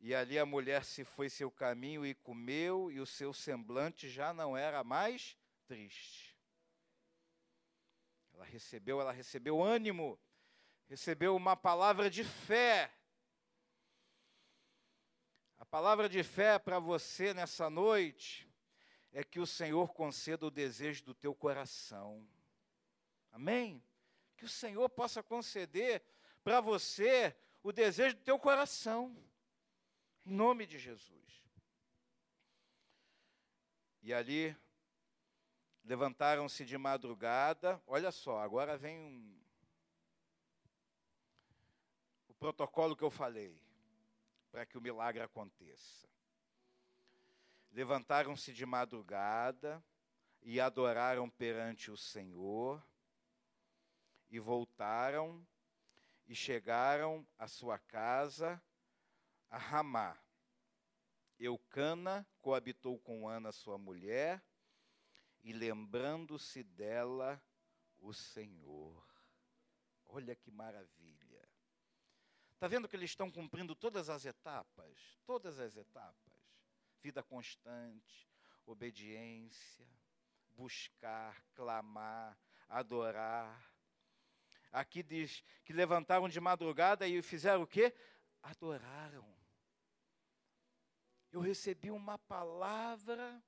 e 0.00 0.12
ali 0.12 0.36
a 0.36 0.44
mulher 0.44 0.84
se 0.84 1.04
foi 1.04 1.30
seu 1.30 1.48
caminho 1.48 2.04
e 2.04 2.12
comeu, 2.12 2.90
e 2.90 2.98
o 2.98 3.06
seu 3.06 3.32
semblante 3.32 4.08
já 4.08 4.34
não 4.34 4.56
era 4.56 4.82
mais 4.82 5.38
triste. 5.64 6.36
Ela 8.34 8.44
recebeu, 8.44 9.00
ela 9.00 9.12
recebeu 9.12 9.62
ânimo, 9.62 10.18
recebeu 10.88 11.36
uma 11.36 11.56
palavra 11.56 12.10
de 12.10 12.24
fé. 12.24 12.92
A 15.56 15.64
palavra 15.64 16.08
de 16.08 16.24
fé 16.24 16.58
para 16.58 16.80
você 16.80 17.32
nessa 17.32 17.70
noite 17.70 18.49
é 19.12 19.24
que 19.24 19.40
o 19.40 19.46
Senhor 19.46 19.92
conceda 19.92 20.46
o 20.46 20.50
desejo 20.50 21.04
do 21.04 21.14
teu 21.14 21.34
coração. 21.34 22.26
Amém? 23.32 23.82
Que 24.36 24.44
o 24.44 24.48
Senhor 24.48 24.88
possa 24.88 25.22
conceder 25.22 26.02
para 26.42 26.60
você 26.60 27.36
o 27.62 27.72
desejo 27.72 28.16
do 28.16 28.22
teu 28.22 28.38
coração. 28.38 29.16
Em 30.24 30.32
nome 30.32 30.66
de 30.66 30.78
Jesus. 30.78 31.20
E 34.02 34.14
ali 34.14 34.56
levantaram-se 35.84 36.64
de 36.64 36.78
madrugada. 36.78 37.82
Olha 37.86 38.10
só, 38.10 38.38
agora 38.38 38.76
vem 38.76 38.98
um 38.98 39.40
o 42.28 42.34
protocolo 42.34 42.96
que 42.96 43.04
eu 43.04 43.10
falei 43.10 43.60
para 44.50 44.64
que 44.64 44.78
o 44.78 44.80
milagre 44.80 45.22
aconteça. 45.22 46.08
Levantaram-se 47.70 48.52
de 48.52 48.66
madrugada 48.66 49.82
e 50.42 50.60
adoraram 50.60 51.28
perante 51.30 51.90
o 51.90 51.96
Senhor, 51.96 52.82
e 54.28 54.38
voltaram 54.38 55.46
e 56.26 56.34
chegaram 56.34 57.26
à 57.38 57.48
sua 57.48 57.78
casa 57.78 58.62
a 59.50 59.58
Ramá. 59.58 60.16
Eucana 61.38 62.26
coabitou 62.40 62.98
com 62.98 63.28
Ana, 63.28 63.50
sua 63.50 63.76
mulher, 63.76 64.42
e 65.42 65.52
lembrando-se 65.52 66.62
dela, 66.62 67.42
o 67.98 68.12
Senhor. 68.12 69.04
Olha 70.06 70.34
que 70.34 70.50
maravilha. 70.50 71.48
Está 72.52 72.68
vendo 72.68 72.88
que 72.88 72.94
eles 72.94 73.10
estão 73.10 73.30
cumprindo 73.30 73.74
todas 73.74 74.08
as 74.08 74.24
etapas? 74.24 75.18
Todas 75.24 75.58
as 75.58 75.76
etapas. 75.76 76.29
Vida 77.02 77.22
constante, 77.22 78.28
obediência, 78.66 79.86
buscar, 80.50 81.42
clamar, 81.54 82.38
adorar. 82.68 83.72
Aqui 84.70 85.02
diz 85.02 85.42
que 85.64 85.72
levantaram 85.72 86.28
de 86.28 86.38
madrugada 86.38 87.06
e 87.08 87.22
fizeram 87.22 87.62
o 87.62 87.66
quê? 87.66 87.94
Adoraram. 88.42 89.26
Eu 91.32 91.40
recebi 91.40 91.90
uma 91.90 92.18
palavra 92.18 93.42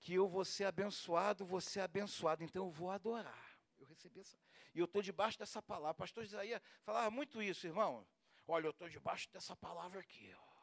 que 0.00 0.14
eu 0.14 0.28
vou 0.28 0.44
ser 0.44 0.64
abençoado, 0.64 1.46
vou 1.46 1.60
ser 1.60 1.80
abençoado, 1.80 2.42
então 2.44 2.66
eu 2.66 2.70
vou 2.70 2.90
adorar. 2.90 3.58
Eu 3.78 3.86
recebi 3.86 4.20
essa. 4.20 4.38
E 4.74 4.78
eu 4.78 4.84
estou 4.84 5.00
debaixo 5.00 5.38
dessa 5.38 5.62
palavra. 5.62 5.94
Pastor 5.94 6.24
Isaías 6.24 6.60
falava 6.82 7.10
muito 7.10 7.42
isso, 7.42 7.66
irmão. 7.66 8.06
Olha, 8.46 8.66
eu 8.66 8.70
estou 8.70 8.88
debaixo 8.88 9.30
dessa 9.30 9.56
palavra 9.56 10.00
aqui, 10.00 10.34
ó. 10.36 10.53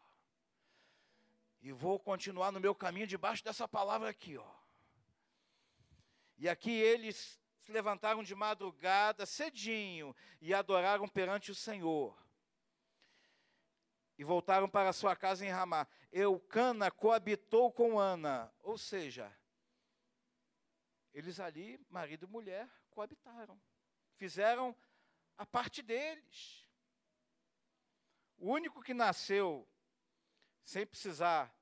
E 1.62 1.71
vou 1.71 2.00
continuar 2.00 2.52
no 2.52 2.60
meu 2.60 2.74
caminho 2.74 3.06
debaixo 3.06 3.43
dessa 3.43 3.67
palavra 3.67 4.10
aqui, 4.10 4.38
ó. 4.38 4.52
E 6.38 6.50
aqui 6.50 6.71
eles 6.71 7.39
se 7.60 7.71
levantaram 7.71 8.24
de 8.24 8.34
madrugada, 8.34 9.26
cedinho, 9.28 10.15
e 10.41 10.54
adoraram 10.54 11.08
perante 11.08 11.52
o 11.52 11.56
Senhor. 11.56 12.17
E 14.17 14.24
voltaram 14.24 14.67
para 14.67 14.91
sua 14.91 15.15
casa 15.15 15.45
em 15.45 15.50
Ramá. 15.50 15.88
Eucana 16.12 16.89
coabitou 16.89 17.71
com 17.71 18.00
Ana, 18.00 18.52
ou 18.62 18.78
seja, 18.78 19.32
eles 21.13 21.39
ali, 21.39 21.80
marido 21.89 22.26
e 22.26 22.30
mulher, 22.30 22.67
coabitaram. 22.89 23.60
Fizeram 24.15 24.76
a 25.38 25.45
parte 25.45 25.82
deles. 25.82 26.67
O 28.38 28.52
único 28.52 28.82
que 28.82 28.93
nasceu 28.93 29.67
sem 30.63 30.86
precisar 30.86 31.54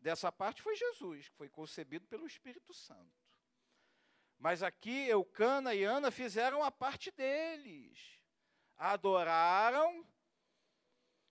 dessa 0.00 0.30
parte 0.32 0.62
foi 0.62 0.76
Jesus, 0.76 1.28
que 1.28 1.36
foi 1.36 1.48
concebido 1.48 2.06
pelo 2.06 2.26
Espírito 2.26 2.72
Santo. 2.72 3.28
Mas 4.38 4.62
aqui 4.62 5.08
Eucana 5.08 5.74
e 5.74 5.82
Ana 5.82 6.10
fizeram 6.10 6.62
a 6.62 6.70
parte 6.70 7.10
deles. 7.10 8.20
Adoraram. 8.76 10.06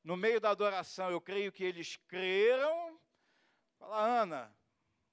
No 0.04 0.18
meio 0.18 0.40
da 0.40 0.50
adoração, 0.50 1.10
eu 1.10 1.22
creio 1.22 1.52
que 1.52 1.64
eles 1.64 1.98
creram. 2.08 3.00
Fala, 3.78 4.22
Ana, 4.22 4.58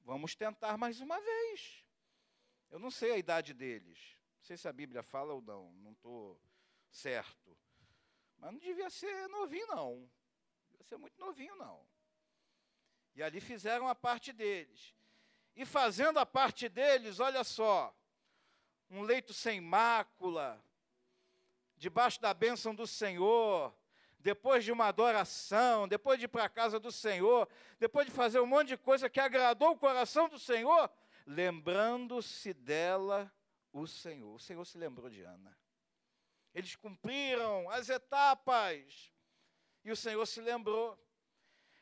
vamos 0.02 0.34
tentar 0.34 0.76
mais 0.76 1.00
uma 1.00 1.20
vez. 1.20 1.84
Eu 2.70 2.78
não 2.78 2.90
sei 2.90 3.12
a 3.12 3.18
idade 3.18 3.54
deles. 3.54 4.16
Não 4.38 4.44
sei 4.44 4.56
se 4.56 4.68
a 4.68 4.72
Bíblia 4.72 5.02
fala 5.02 5.32
ou 5.32 5.40
não, 5.40 5.72
não 5.74 5.92
estou 5.92 6.40
certo. 6.90 7.56
Mas 8.36 8.52
não 8.52 8.58
devia 8.58 8.90
ser 8.90 9.28
novinho, 9.28 9.66
não. 9.68 10.10
Devia 10.84 10.88
ser 10.88 10.96
muito 10.98 11.18
novinho, 11.18 11.56
não. 11.56 11.80
E 13.14 13.22
ali 13.22 13.40
fizeram 13.40 13.88
a 13.88 13.94
parte 13.94 14.32
deles. 14.32 14.94
E 15.56 15.64
fazendo 15.64 16.18
a 16.18 16.26
parte 16.26 16.68
deles, 16.68 17.20
olha 17.20 17.44
só, 17.44 17.94
um 18.90 19.02
leito 19.02 19.32
sem 19.32 19.60
mácula, 19.60 20.62
debaixo 21.76 22.20
da 22.20 22.34
bênção 22.34 22.74
do 22.74 22.86
Senhor, 22.86 23.74
depois 24.18 24.64
de 24.64 24.72
uma 24.72 24.86
adoração, 24.86 25.86
depois 25.86 26.18
de 26.18 26.24
ir 26.24 26.28
para 26.28 26.44
a 26.44 26.48
casa 26.48 26.80
do 26.80 26.90
Senhor, 26.90 27.48
depois 27.78 28.06
de 28.06 28.12
fazer 28.12 28.40
um 28.40 28.46
monte 28.46 28.68
de 28.68 28.76
coisa 28.76 29.08
que 29.08 29.20
agradou 29.20 29.70
o 29.70 29.78
coração 29.78 30.28
do 30.28 30.38
Senhor, 30.38 30.90
lembrando-se 31.26 32.52
dela 32.52 33.32
o 33.72 33.86
Senhor. 33.86 34.34
O 34.34 34.40
Senhor 34.40 34.64
se 34.64 34.76
lembrou 34.76 35.08
de 35.08 35.22
Ana. 35.22 35.56
Eles 36.52 36.74
cumpriram 36.76 37.68
as 37.70 37.88
etapas 37.88 39.13
e 39.84 39.92
o 39.92 39.96
Senhor 39.96 40.24
se 40.26 40.40
lembrou. 40.40 40.98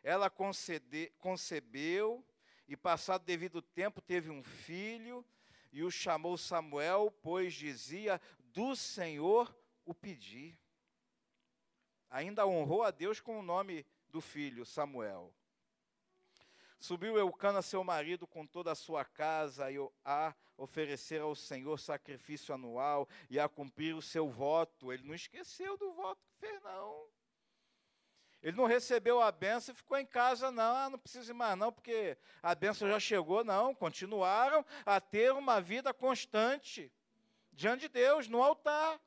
Ela 0.02 0.28
concede, 0.28 1.12
concebeu 1.18 2.24
e, 2.66 2.76
passado 2.76 3.24
devido 3.24 3.62
tempo, 3.62 4.00
teve 4.00 4.30
um 4.30 4.42
filho 4.42 5.24
e 5.72 5.82
o 5.82 5.90
chamou 5.90 6.36
Samuel, 6.36 7.10
pois 7.22 7.54
dizia: 7.54 8.20
Do 8.38 8.74
Senhor 8.74 9.54
o 9.84 9.94
pedi. 9.94 10.58
Ainda 12.10 12.46
honrou 12.46 12.82
a 12.82 12.90
Deus 12.90 13.20
com 13.20 13.38
o 13.38 13.42
nome 13.42 13.86
do 14.08 14.20
filho, 14.20 14.66
Samuel. 14.66 15.32
Subiu 16.78 17.16
Eucana, 17.16 17.62
seu 17.62 17.84
marido, 17.84 18.26
com 18.26 18.44
toda 18.44 18.72
a 18.72 18.74
sua 18.74 19.04
casa, 19.04 19.66
a 20.04 20.34
oferecer 20.56 21.20
ao 21.20 21.34
Senhor 21.34 21.78
sacrifício 21.78 22.52
anual 22.52 23.08
e 23.30 23.38
a 23.38 23.48
cumprir 23.48 23.94
o 23.94 24.02
seu 24.02 24.28
voto. 24.28 24.92
Ele 24.92 25.04
não 25.04 25.14
esqueceu 25.14 25.78
do 25.78 25.92
voto 25.92 26.20
que 26.26 26.34
fez, 26.34 26.60
não. 26.62 27.08
Ele 28.42 28.56
não 28.56 28.66
recebeu 28.66 29.20
a 29.20 29.30
benção 29.30 29.72
e 29.72 29.76
ficou 29.76 29.96
em 29.96 30.04
casa, 30.04 30.50
não, 30.50 30.76
ah, 30.76 30.90
não 30.90 30.98
precisa 30.98 31.32
mais, 31.32 31.56
não, 31.56 31.72
porque 31.72 32.18
a 32.42 32.54
benção 32.54 32.88
já 32.88 32.98
chegou, 32.98 33.44
não. 33.44 33.72
Continuaram 33.72 34.66
a 34.84 35.00
ter 35.00 35.32
uma 35.32 35.60
vida 35.60 35.94
constante 35.94 36.92
diante 37.52 37.82
de 37.82 37.88
Deus, 37.88 38.26
no 38.26 38.42
altar. 38.42 39.00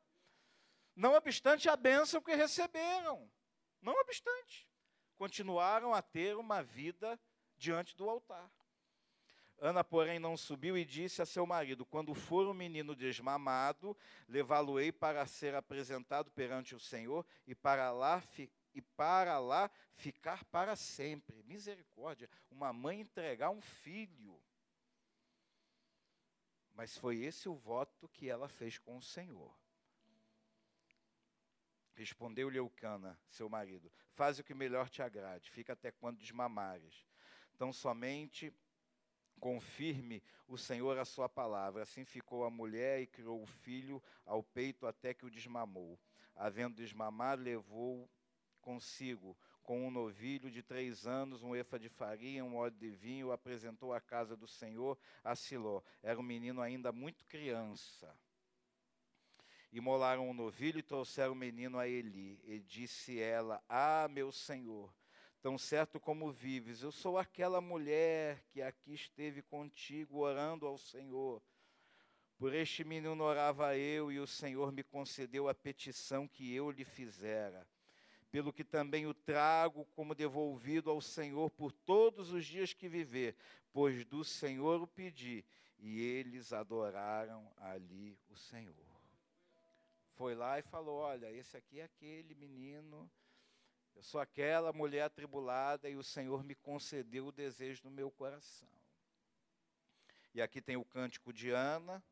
Não 0.96 1.16
obstante 1.16 1.68
a 1.68 1.76
bênção 1.76 2.22
que 2.22 2.34
receberam. 2.34 3.30
Não 3.82 3.94
obstante. 4.00 4.70
Continuaram 5.18 5.94
a 5.94 6.02
ter 6.02 6.38
uma 6.38 6.64
vida 6.64 7.20
diante 7.58 7.96
do 7.96 8.10
altar. 8.10 8.50
Ana, 9.60 9.84
porém, 9.84 10.20
não 10.20 10.36
subiu 10.36 10.78
e 10.78 10.86
disse 10.86 11.22
a 11.22 11.26
seu 11.26 11.46
marido: 11.46 11.86
Quando 11.86 12.14
for 12.14 12.48
o 12.48 12.54
menino 12.54 12.96
desmamado, 12.96 13.98
levá-lo-ei 14.28 14.92
para 14.92 15.26
ser 15.26 15.56
apresentado 15.56 16.30
perante 16.32 16.76
o 16.76 16.80
Senhor 16.80 17.26
e 17.48 17.56
para 17.56 17.92
lá 17.92 18.22
e 18.76 18.82
para 18.82 19.40
lá 19.40 19.72
ficar 19.96 20.44
para 20.46 20.76
sempre. 20.76 21.42
Misericórdia, 21.44 22.30
uma 22.52 22.74
mãe 22.74 23.00
entregar 23.00 23.50
um 23.50 23.62
filho. 23.62 24.40
Mas 26.74 26.98
foi 26.98 27.20
esse 27.20 27.48
o 27.48 27.56
voto 27.56 28.10
que 28.10 28.30
ela 28.30 28.50
fez 28.50 28.78
com 28.78 28.98
o 28.98 29.02
Senhor. 29.02 29.58
Respondeu-lhe 31.94 32.60
Eucana, 32.60 33.18
seu 33.30 33.48
marido: 33.48 33.90
Faz 34.12 34.38
o 34.38 34.44
que 34.44 34.54
melhor 34.54 34.90
te 34.90 35.02
agrade, 35.02 35.50
fica 35.50 35.72
até 35.72 35.90
quando 35.90 36.20
desmamares. 36.20 37.08
Então 37.56 37.72
somente 37.72 38.54
confirme 39.40 40.22
o 40.48 40.58
Senhor 40.58 40.98
a 40.98 41.06
sua 41.06 41.30
palavra. 41.30 41.84
Assim 41.84 42.04
ficou 42.04 42.44
a 42.44 42.50
mulher 42.50 43.02
e 43.02 43.08
criou 43.08 43.42
o 43.42 43.46
filho 43.46 44.04
ao 44.26 44.44
peito 44.44 44.86
até 44.86 45.14
que 45.14 45.26
o 45.26 45.30
desmamou. 45.30 45.98
Havendo 46.36 46.76
desmamado, 46.76 47.42
levou 47.42 48.10
consigo 48.66 49.38
com 49.62 49.86
um 49.86 49.92
novilho 49.92 50.50
de 50.50 50.64
três 50.64 51.06
anos, 51.06 51.44
um 51.44 51.56
efa 51.56 51.78
de 51.80 51.88
farinha, 51.88 52.44
um 52.44 52.56
óleo 52.56 52.76
de 52.76 52.90
vinho, 52.90 53.32
apresentou 53.32 53.94
à 53.94 54.02
casa 54.02 54.36
do 54.36 54.48
Senhor 54.48 54.98
a 55.24 55.36
Siló. 55.36 55.82
Era 56.02 56.20
um 56.20 56.24
menino 56.24 56.62
ainda 56.62 56.92
muito 56.92 57.24
criança. 57.26 58.12
Imolaram 59.72 60.28
o 60.28 60.32
um 60.32 60.34
novilho 60.34 60.80
e 60.80 60.84
trouxeram 60.84 61.34
o 61.34 61.36
menino 61.36 61.78
a 61.78 61.88
Eli. 61.88 62.40
E 62.44 62.60
disse 62.60 63.20
ela: 63.20 63.64
Ah, 63.70 64.08
meu 64.10 64.32
senhor, 64.32 64.94
Tão 65.46 65.60
certo 65.60 66.00
como 66.00 66.32
vives, 66.32 66.82
eu 66.82 66.92
sou 66.92 67.20
aquela 67.20 67.62
mulher 67.62 68.44
que 68.50 68.64
aqui 68.64 68.96
esteve 68.96 69.44
contigo 69.44 70.18
orando 70.18 70.66
ao 70.66 70.76
Senhor. 70.76 71.40
Por 72.36 72.52
este 72.52 72.84
menino 72.84 73.24
orava 73.24 73.78
eu, 73.78 74.12
e 74.12 74.20
o 74.20 74.26
Senhor 74.26 74.72
me 74.72 74.82
concedeu 74.82 75.48
a 75.48 75.54
petição 75.54 76.28
que 76.28 76.52
eu 76.52 76.72
lhe 76.72 76.84
fizera. 76.84 77.64
Pelo 78.36 78.52
que 78.52 78.66
também 78.66 79.08
o 79.08 79.14
trago 79.14 79.86
como 79.96 80.14
devolvido 80.14 80.90
ao 80.90 81.00
Senhor 81.00 81.50
por 81.50 81.72
todos 81.72 82.32
os 82.32 82.46
dias 82.46 82.74
que 82.74 82.90
viver, 82.90 83.34
pois 83.72 84.04
do 84.04 84.26
Senhor 84.26 84.82
o 84.82 84.88
pedi, 84.88 85.46
e 85.80 86.02
eles 86.02 86.52
adoraram 86.52 87.50
ali 87.56 88.20
o 88.30 88.36
Senhor. 88.36 88.76
Foi 90.16 90.36
lá 90.36 90.60
e 90.60 90.64
falou: 90.64 90.98
Olha, 90.98 91.32
esse 91.32 91.56
aqui 91.56 91.80
é 91.80 91.86
aquele 91.86 92.36
menino 92.36 93.10
eu 93.96 94.04
sou 94.04 94.20
aquela 94.20 94.74
mulher 94.74 95.04
atribulada 95.04 95.90
e 95.90 95.96
o 95.96 96.04
Senhor 96.04 96.44
me 96.44 96.54
concedeu 96.54 97.28
o 97.28 97.32
desejo 97.32 97.84
do 97.84 97.90
meu 97.90 98.12
coração. 98.12 98.68
E 100.34 100.42
aqui 100.42 100.62
tem 100.62 100.76
o 100.76 100.84
cântico 100.84 101.32
de 101.32 101.52
Ana, 101.52 102.04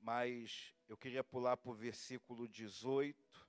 mas 0.00 0.72
eu 0.88 0.96
queria 0.96 1.24
pular 1.24 1.56
para 1.56 1.72
o 1.72 1.74
versículo 1.74 2.46
18. 2.46 3.45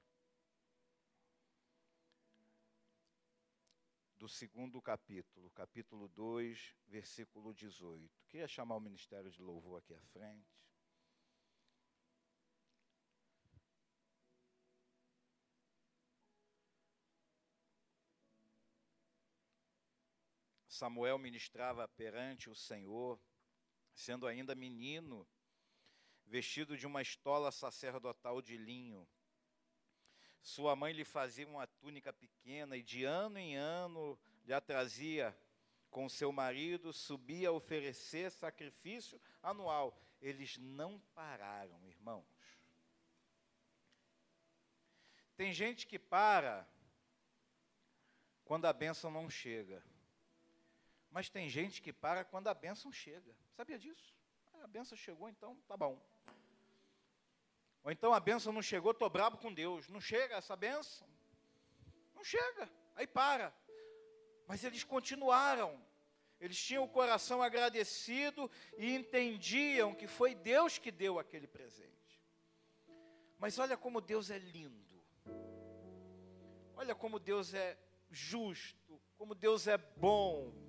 Do 4.17 4.27
segundo 4.27 4.81
capítulo, 4.81 5.51
capítulo 5.51 6.07
2, 6.07 6.75
versículo 6.87 7.53
18. 7.53 8.09
Queria 8.27 8.47
chamar 8.47 8.75
o 8.75 8.79
ministério 8.79 9.29
de 9.29 9.39
louvor 9.39 9.77
aqui 9.77 9.93
à 9.93 10.01
frente. 10.07 10.57
Samuel 20.67 21.19
ministrava 21.19 21.87
perante 21.87 22.49
o 22.49 22.55
Senhor, 22.55 23.19
sendo 23.93 24.25
ainda 24.25 24.55
menino, 24.55 25.27
vestido 26.25 26.75
de 26.75 26.87
uma 26.87 27.03
estola 27.03 27.51
sacerdotal 27.51 28.41
de 28.41 28.57
linho. 28.57 29.07
Sua 30.41 30.75
mãe 30.75 30.93
lhe 30.93 31.03
fazia 31.03 31.47
uma 31.47 31.67
túnica 31.67 32.13
pequena 32.13 32.77
e 32.77 32.83
de 32.83 33.03
ano 33.03 33.37
em 33.37 33.55
ano 33.55 34.17
lhe 34.45 34.53
a 34.53 34.61
trazia 34.61 35.37
com 35.89 36.07
seu 36.07 36.31
marido, 36.31 36.93
subia 36.93 37.49
a 37.49 37.51
oferecer 37.51 38.31
sacrifício 38.31 39.19
anual. 39.41 39.97
Eles 40.21 40.57
não 40.57 40.99
pararam, 41.13 41.85
irmãos. 41.87 42.25
Tem 45.35 45.53
gente 45.53 45.85
que 45.85 45.99
para 45.99 46.67
quando 48.43 48.65
a 48.65 48.73
bênção 48.73 49.11
não 49.11 49.29
chega. 49.29 49.83
Mas 51.11 51.29
tem 51.29 51.49
gente 51.49 51.81
que 51.81 51.93
para 51.93 52.23
quando 52.23 52.47
a 52.47 52.53
bênção 52.53 52.91
chega. 52.91 53.35
Sabia 53.55 53.77
disso? 53.77 54.15
Ah, 54.53 54.63
a 54.63 54.67
bênção 54.67 54.97
chegou, 54.97 55.29
então 55.29 55.55
tá 55.67 55.77
bom. 55.77 56.01
Ou 57.87 57.91
então 57.91 58.13
a 58.13 58.19
bênção 58.19 58.51
não 58.51 58.61
chegou, 58.61 58.91
estou 58.91 59.09
bravo 59.09 59.37
com 59.37 59.53
Deus. 59.53 59.87
Não 59.87 60.01
chega 60.01 60.35
essa 60.35 60.57
bênção. 60.57 61.07
Não 62.13 62.21
chega. 62.21 62.69
Aí 62.97 63.07
para. 63.07 63.53
Mas 64.45 64.61
eles 64.65 64.83
continuaram. 64.83 65.81
Eles 66.37 66.61
tinham 66.61 66.83
o 66.83 66.89
coração 66.89 67.41
agradecido 67.41 68.51
e 68.77 68.93
entendiam 68.93 69.95
que 69.95 70.05
foi 70.05 70.35
Deus 70.35 70.77
que 70.77 70.91
deu 70.91 71.17
aquele 71.17 71.47
presente. 71.47 72.21
Mas 73.39 73.57
olha 73.57 73.77
como 73.77 74.01
Deus 74.01 74.29
é 74.29 74.37
lindo. 74.37 75.01
Olha 76.75 76.93
como 76.93 77.19
Deus 77.19 77.53
é 77.53 77.77
justo, 78.11 79.01
como 79.17 79.33
Deus 79.33 79.65
é 79.65 79.77
bom 79.77 80.67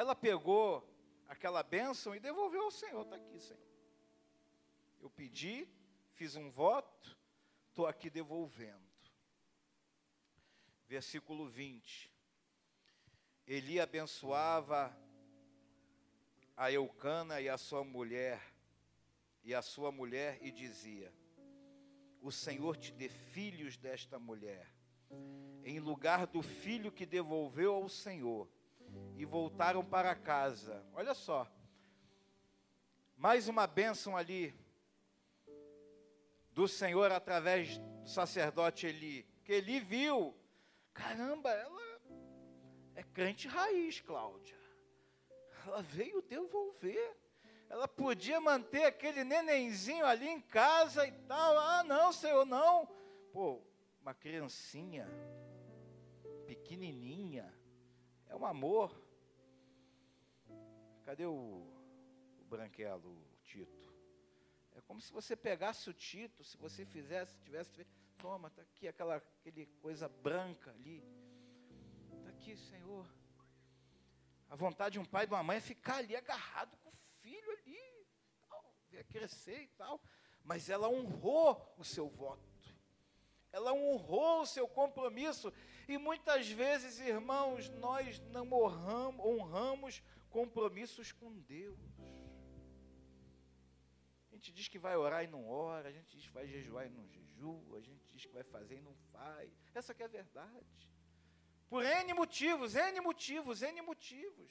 ela 0.00 0.16
pegou 0.16 0.82
aquela 1.28 1.62
bênção 1.62 2.14
e 2.14 2.20
devolveu 2.20 2.62
ao 2.62 2.70
Senhor. 2.70 3.02
Está 3.02 3.16
aqui, 3.16 3.38
Senhor. 3.38 3.69
Eu 5.00 5.08
pedi, 5.08 5.66
fiz 6.12 6.36
um 6.36 6.50
voto, 6.50 7.16
estou 7.68 7.86
aqui 7.86 8.10
devolvendo. 8.10 8.90
Versículo 10.86 11.48
20. 11.48 12.12
Eli 13.46 13.80
abençoava 13.80 14.94
a 16.54 16.70
Eucana 16.70 17.40
e 17.40 17.48
a 17.48 17.56
sua 17.56 17.82
mulher, 17.82 18.40
e 19.42 19.54
a 19.54 19.62
sua 19.62 19.90
mulher, 19.90 20.38
e 20.42 20.50
dizia: 20.50 21.10
O 22.20 22.30
Senhor 22.30 22.76
te 22.76 22.92
dê 22.92 23.08
filhos 23.08 23.78
desta 23.78 24.18
mulher, 24.18 24.70
em 25.64 25.80
lugar 25.80 26.26
do 26.26 26.42
filho 26.42 26.92
que 26.92 27.06
devolveu 27.06 27.74
ao 27.74 27.88
Senhor 27.88 28.46
e 29.16 29.24
voltaram 29.24 29.82
para 29.82 30.14
casa. 30.14 30.84
Olha 30.92 31.14
só. 31.14 31.50
Mais 33.16 33.48
uma 33.48 33.66
bênção 33.66 34.16
ali 34.16 34.54
do 36.60 36.68
Senhor 36.68 37.10
através 37.10 37.78
do 37.78 38.06
sacerdote 38.06 38.86
Eli. 38.86 39.26
Que 39.44 39.54
Eli 39.54 39.80
viu. 39.80 40.36
Caramba, 40.92 41.50
ela 41.50 42.00
é 42.94 43.02
crente 43.02 43.48
raiz, 43.48 44.02
Cláudia. 44.02 44.58
Ela 45.66 45.80
veio 45.80 46.20
devolver. 46.20 47.16
Ela 47.70 47.88
podia 47.88 48.38
manter 48.42 48.84
aquele 48.84 49.24
nenenzinho 49.24 50.04
ali 50.04 50.28
em 50.28 50.38
casa 50.38 51.06
e 51.06 51.12
tal. 51.26 51.58
Ah, 51.58 51.82
não, 51.82 52.12
Senhor, 52.12 52.44
não. 52.44 52.86
Pô, 53.32 53.62
uma 54.02 54.12
criancinha 54.12 55.08
pequenininha 56.46 57.50
é 58.28 58.36
um 58.36 58.44
amor. 58.44 59.02
Cadê 61.06 61.24
o, 61.24 61.66
o 62.38 62.44
branquelo, 62.44 63.08
o 63.08 63.36
Tito? 63.44 63.99
É 64.80 64.82
como 64.82 64.98
se 64.98 65.12
você 65.12 65.36
pegasse 65.36 65.90
o 65.90 65.92
Tito, 65.92 66.42
se 66.42 66.56
você 66.56 66.86
fizesse, 66.86 67.38
tivesse, 67.40 67.86
toma, 68.16 68.48
está 68.48 68.62
aqui 68.62 68.88
aquela 68.88 69.16
aquele 69.16 69.66
coisa 69.82 70.08
branca 70.08 70.70
ali. 70.70 71.04
Está 72.16 72.30
aqui, 72.30 72.56
Senhor. 72.56 73.06
A 74.48 74.56
vontade 74.56 74.94
de 74.94 74.98
um 74.98 75.04
pai 75.04 75.24
e 75.24 75.26
de 75.26 75.34
uma 75.34 75.42
mãe 75.42 75.58
é 75.58 75.60
ficar 75.60 75.96
ali 75.96 76.16
agarrado 76.16 76.78
com 76.78 76.88
o 76.88 76.96
filho 77.20 77.50
ali, 77.58 78.06
tal, 78.48 78.74
ver 78.90 79.04
crescer 79.04 79.64
e 79.64 79.68
tal. 79.68 80.00
Mas 80.42 80.70
ela 80.70 80.88
honrou 80.88 81.74
o 81.76 81.84
seu 81.84 82.08
voto. 82.08 82.48
ela 83.52 83.74
honrou 83.74 84.40
o 84.40 84.46
seu 84.46 84.66
compromisso. 84.66 85.52
E 85.86 85.98
muitas 85.98 86.48
vezes, 86.48 87.00
irmãos, 87.00 87.68
nós 87.68 88.18
não 88.30 88.50
honramos 88.50 90.02
compromissos 90.30 91.12
com 91.12 91.38
Deus. 91.40 91.78
Gente 94.40 94.52
diz 94.52 94.68
que 94.68 94.78
vai 94.78 94.96
orar 94.96 95.22
e 95.22 95.26
não 95.26 95.46
ora, 95.46 95.90
a 95.90 95.92
gente 95.92 96.16
diz 96.16 96.26
que 96.26 96.32
vai 96.32 96.46
jejuar 96.46 96.86
e 96.86 96.88
não 96.88 97.06
jejua, 97.06 97.76
a 97.76 97.80
gente 97.82 98.02
diz 98.06 98.24
que 98.24 98.32
vai 98.32 98.42
fazer 98.42 98.78
e 98.78 98.80
não 98.80 98.94
faz. 99.12 99.52
Essa 99.74 99.92
que 99.92 100.02
é 100.02 100.06
a 100.06 100.08
verdade. 100.08 100.90
Por 101.68 101.84
N 101.84 102.14
motivos, 102.14 102.74
N 102.74 103.02
motivos, 103.02 103.60
N 103.60 103.82
motivos. 103.82 104.50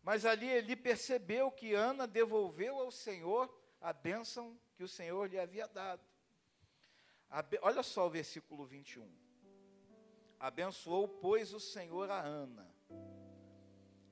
Mas 0.00 0.24
ali 0.24 0.48
ele 0.48 0.76
percebeu 0.76 1.50
que 1.50 1.74
Ana 1.74 2.06
devolveu 2.06 2.78
ao 2.78 2.92
Senhor 2.92 3.52
a 3.80 3.92
bênção 3.92 4.56
que 4.76 4.84
o 4.84 4.88
Senhor 4.88 5.28
lhe 5.28 5.40
havia 5.40 5.66
dado. 5.66 6.06
Olha 7.62 7.82
só 7.82 8.06
o 8.06 8.10
versículo 8.10 8.64
21. 8.64 9.12
Abençoou, 10.38 11.08
pois, 11.08 11.52
o 11.52 11.58
Senhor 11.58 12.08
a 12.12 12.20
Ana, 12.20 12.72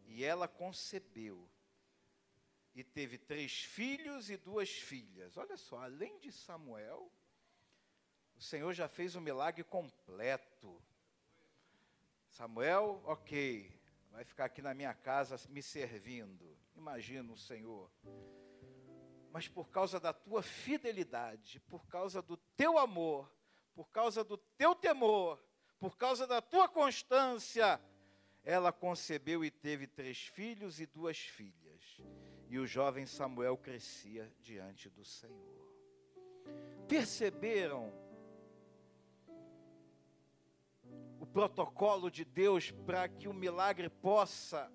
e 0.06 0.24
ela 0.24 0.48
concebeu, 0.48 1.48
e 2.74 2.82
teve 2.82 3.18
três 3.18 3.62
filhos 3.62 4.30
e 4.30 4.36
duas 4.36 4.70
filhas. 4.70 5.36
Olha 5.36 5.56
só, 5.56 5.78
além 5.78 6.18
de 6.18 6.32
Samuel, 6.32 7.10
o 8.36 8.40
Senhor 8.40 8.72
já 8.72 8.88
fez 8.88 9.14
um 9.14 9.20
milagre 9.20 9.62
completo. 9.64 10.82
Samuel, 12.30 13.02
ok, 13.04 13.70
vai 14.10 14.24
ficar 14.24 14.46
aqui 14.46 14.62
na 14.62 14.74
minha 14.74 14.94
casa 14.94 15.38
me 15.48 15.62
servindo. 15.62 16.56
Imagina 16.74 17.32
o 17.32 17.36
Senhor 17.36 17.90
mas 19.32 19.48
por 19.48 19.70
causa 19.70 19.98
da 19.98 20.12
tua 20.12 20.42
fidelidade, 20.42 21.58
por 21.60 21.86
causa 21.86 22.20
do 22.20 22.36
teu 22.36 22.78
amor, 22.78 23.32
por 23.74 23.88
causa 23.88 24.22
do 24.22 24.36
teu 24.36 24.74
temor, 24.74 25.42
por 25.80 25.96
causa 25.96 26.26
da 26.26 26.42
tua 26.42 26.68
constância, 26.68 27.80
ela 28.44 28.70
concebeu 28.70 29.42
e 29.42 29.50
teve 29.50 29.86
três 29.86 30.26
filhos 30.26 30.80
e 30.80 30.86
duas 30.86 31.18
filhas. 31.18 32.02
E 32.52 32.58
o 32.58 32.66
jovem 32.66 33.06
Samuel 33.06 33.56
crescia 33.56 34.30
diante 34.38 34.90
do 34.90 35.02
Senhor. 35.06 35.74
Perceberam 36.86 37.90
o 41.18 41.24
protocolo 41.24 42.10
de 42.10 42.26
Deus 42.26 42.70
para 42.70 43.08
que 43.08 43.26
o 43.26 43.32
milagre 43.32 43.88
possa 43.88 44.70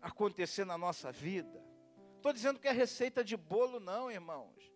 acontecer 0.00 0.64
na 0.64 0.78
nossa 0.78 1.12
vida? 1.12 1.62
estou 2.16 2.32
dizendo 2.32 2.58
que 2.58 2.66
é 2.66 2.72
receita 2.72 3.22
de 3.22 3.36
bolo, 3.36 3.78
não, 3.78 4.10
irmãos. 4.10 4.72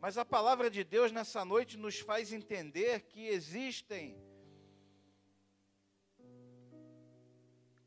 Mas 0.00 0.16
a 0.16 0.24
palavra 0.24 0.70
de 0.70 0.82
Deus 0.82 1.12
nessa 1.12 1.44
noite 1.44 1.76
nos 1.76 2.00
faz 2.00 2.32
entender 2.32 3.02
que 3.02 3.28
existem 3.28 4.16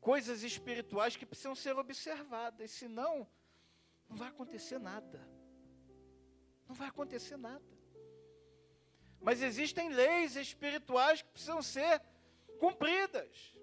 coisas 0.04 0.42
espirituais 0.42 1.16
que 1.16 1.24
precisam 1.24 1.54
ser 1.54 1.74
observadas, 1.78 2.70
senão 2.70 3.26
não 4.06 4.14
vai 4.14 4.28
acontecer 4.28 4.78
nada. 4.78 5.26
Não 6.68 6.74
vai 6.74 6.88
acontecer 6.88 7.38
nada. 7.38 7.64
Mas 9.18 9.40
existem 9.40 9.88
leis 9.88 10.36
espirituais 10.36 11.22
que 11.22 11.30
precisam 11.30 11.62
ser 11.62 12.02
cumpridas. 12.60 13.56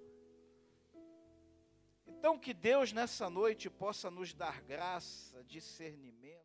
Então, 2.08 2.40
que 2.40 2.56
Deus 2.56 2.92
nessa 2.92 3.30
noite 3.30 3.70
possa 3.70 4.10
nos 4.10 4.34
dar 4.34 4.64
graça, 4.64 5.44
discernimento. 5.44 6.42